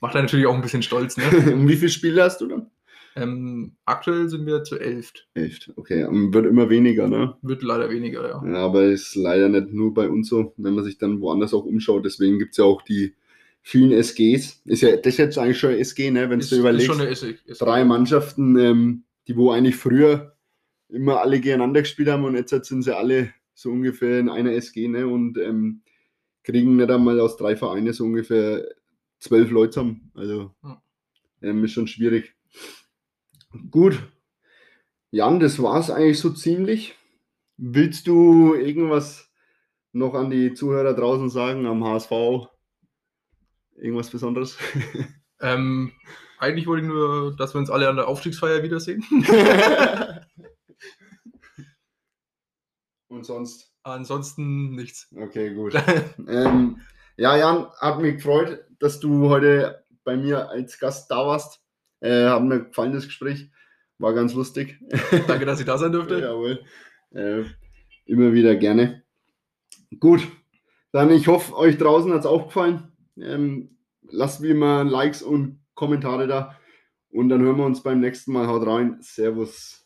macht 0.00 0.14
er 0.14 0.22
natürlich 0.22 0.46
auch 0.46 0.54
ein 0.54 0.62
bisschen 0.62 0.82
stolz. 0.82 1.16
Ne? 1.16 1.24
und 1.28 1.66
wie 1.68 1.76
viele 1.76 1.90
Spiele 1.90 2.22
hast 2.22 2.40
du 2.40 2.46
dann? 2.46 2.70
Ähm, 3.16 3.72
aktuell 3.86 4.28
sind 4.28 4.46
wir 4.46 4.62
zu 4.62 4.78
elf. 4.78 5.12
Elf. 5.34 5.58
Okay, 5.76 6.04
und 6.04 6.34
wird 6.34 6.46
immer 6.46 6.68
weniger, 6.68 7.08
ne? 7.08 7.36
Wird 7.42 7.62
leider 7.62 7.90
weniger, 7.90 8.28
ja. 8.28 8.44
Ja, 8.46 8.58
aber 8.58 8.84
ist 8.84 9.14
leider 9.16 9.48
nicht 9.48 9.72
nur 9.72 9.94
bei 9.94 10.08
uns 10.08 10.28
so, 10.28 10.52
wenn 10.58 10.74
man 10.74 10.84
sich 10.84 10.98
dann 10.98 11.20
woanders 11.20 11.54
auch 11.54 11.64
umschaut. 11.64 12.04
Deswegen 12.04 12.38
gibt 12.38 12.52
es 12.52 12.58
ja 12.58 12.64
auch 12.64 12.82
die 12.82 13.14
vielen 13.62 13.90
SGs. 13.90 14.62
Ist 14.66 14.82
ja, 14.82 14.96
das 14.96 15.14
ist 15.14 15.18
jetzt 15.18 15.38
eigentlich 15.38 15.58
schon 15.58 15.72
SG, 15.72 16.10
ne? 16.10 16.28
Wenn 16.30 16.40
Ist, 16.40 16.52
du 16.52 16.56
ist 16.56 16.60
überlegst. 16.60 16.86
schon 16.86 17.00
eine. 17.00 17.10
Ist 17.10 17.60
drei 17.60 17.84
Mannschaften, 17.84 18.58
ähm, 18.58 19.04
die 19.26 19.36
wo 19.36 19.50
eigentlich 19.50 19.76
früher 19.76 20.36
immer 20.88 21.20
alle 21.20 21.40
gegeneinander 21.40 21.80
gespielt 21.80 22.08
haben 22.08 22.24
und 22.24 22.36
jetzt 22.36 22.52
sind 22.66 22.82
sie 22.82 22.96
alle 22.96 23.32
so 23.54 23.70
ungefähr 23.70 24.20
in 24.20 24.28
einer 24.28 24.52
SG 24.52 24.88
ne? 24.88 25.06
und 25.06 25.38
ähm, 25.38 25.80
kriegen 26.44 26.76
nicht 26.76 26.90
einmal 26.90 27.18
aus 27.18 27.36
drei 27.36 27.56
Vereinen 27.56 27.92
so 27.92 28.04
ungefähr 28.04 28.64
zwölf 29.18 29.50
Leute 29.50 29.70
zusammen. 29.70 30.12
Also 30.14 30.54
ähm, 31.42 31.64
ist 31.64 31.72
schon 31.72 31.88
schwierig. 31.88 32.34
Gut. 33.70 34.02
Jan, 35.10 35.40
das 35.40 35.62
war 35.62 35.78
es 35.78 35.90
eigentlich 35.90 36.18
so 36.18 36.30
ziemlich. 36.30 36.94
Willst 37.56 38.06
du 38.06 38.54
irgendwas 38.54 39.30
noch 39.92 40.14
an 40.14 40.30
die 40.30 40.52
Zuhörer 40.54 40.94
draußen 40.94 41.30
sagen 41.30 41.66
am 41.66 41.84
HSV? 41.84 42.48
Irgendwas 43.76 44.10
Besonderes? 44.10 44.58
Ähm, 45.40 45.92
eigentlich 46.38 46.66
wollte 46.66 46.86
ich 46.86 46.88
nur, 46.88 47.36
dass 47.36 47.54
wir 47.54 47.58
uns 47.58 47.70
alle 47.70 47.88
an 47.88 47.96
der 47.96 48.08
Aufstiegsfeier 48.08 48.62
wiedersehen. 48.62 49.04
Und 53.08 53.24
sonst? 53.24 53.72
Ansonsten 53.82 54.74
nichts. 54.74 55.08
Okay, 55.14 55.54
gut. 55.54 55.74
ähm, 56.28 56.80
ja, 57.16 57.36
Jan, 57.36 57.70
hat 57.78 58.00
mich 58.00 58.16
gefreut, 58.16 58.64
dass 58.78 58.98
du 59.00 59.28
heute 59.28 59.84
bei 60.04 60.16
mir 60.16 60.48
als 60.50 60.78
Gast 60.78 61.10
da 61.10 61.26
warst. 61.26 61.60
Äh, 62.06 62.28
hat 62.28 62.42
mir 62.42 62.64
gefallen, 62.64 62.92
das 62.92 63.06
Gespräch. 63.06 63.50
War 63.98 64.14
ganz 64.14 64.34
lustig. 64.34 64.78
Danke, 65.26 65.44
dass 65.44 65.58
ich 65.58 65.66
da 65.66 65.76
sein 65.76 65.92
durfte. 65.92 66.20
Jawohl. 66.20 66.60
Äh, 67.12 67.44
immer 68.04 68.32
wieder 68.32 68.54
gerne. 68.54 69.02
Gut, 69.98 70.26
dann 70.92 71.10
ich 71.10 71.26
hoffe, 71.26 71.56
euch 71.56 71.78
draußen 71.78 72.12
hat 72.12 72.20
es 72.20 72.26
auch 72.26 72.46
gefallen. 72.46 72.92
Ähm, 73.16 73.76
lasst 74.02 74.42
wie 74.42 74.50
immer 74.50 74.84
Likes 74.84 75.22
und 75.22 75.60
Kommentare 75.74 76.26
da. 76.26 76.56
Und 77.10 77.28
dann 77.28 77.40
hören 77.42 77.56
wir 77.56 77.64
uns 77.64 77.82
beim 77.82 78.00
nächsten 78.00 78.32
Mal. 78.32 78.46
Haut 78.46 78.66
rein. 78.66 78.98
Servus. 79.00 79.85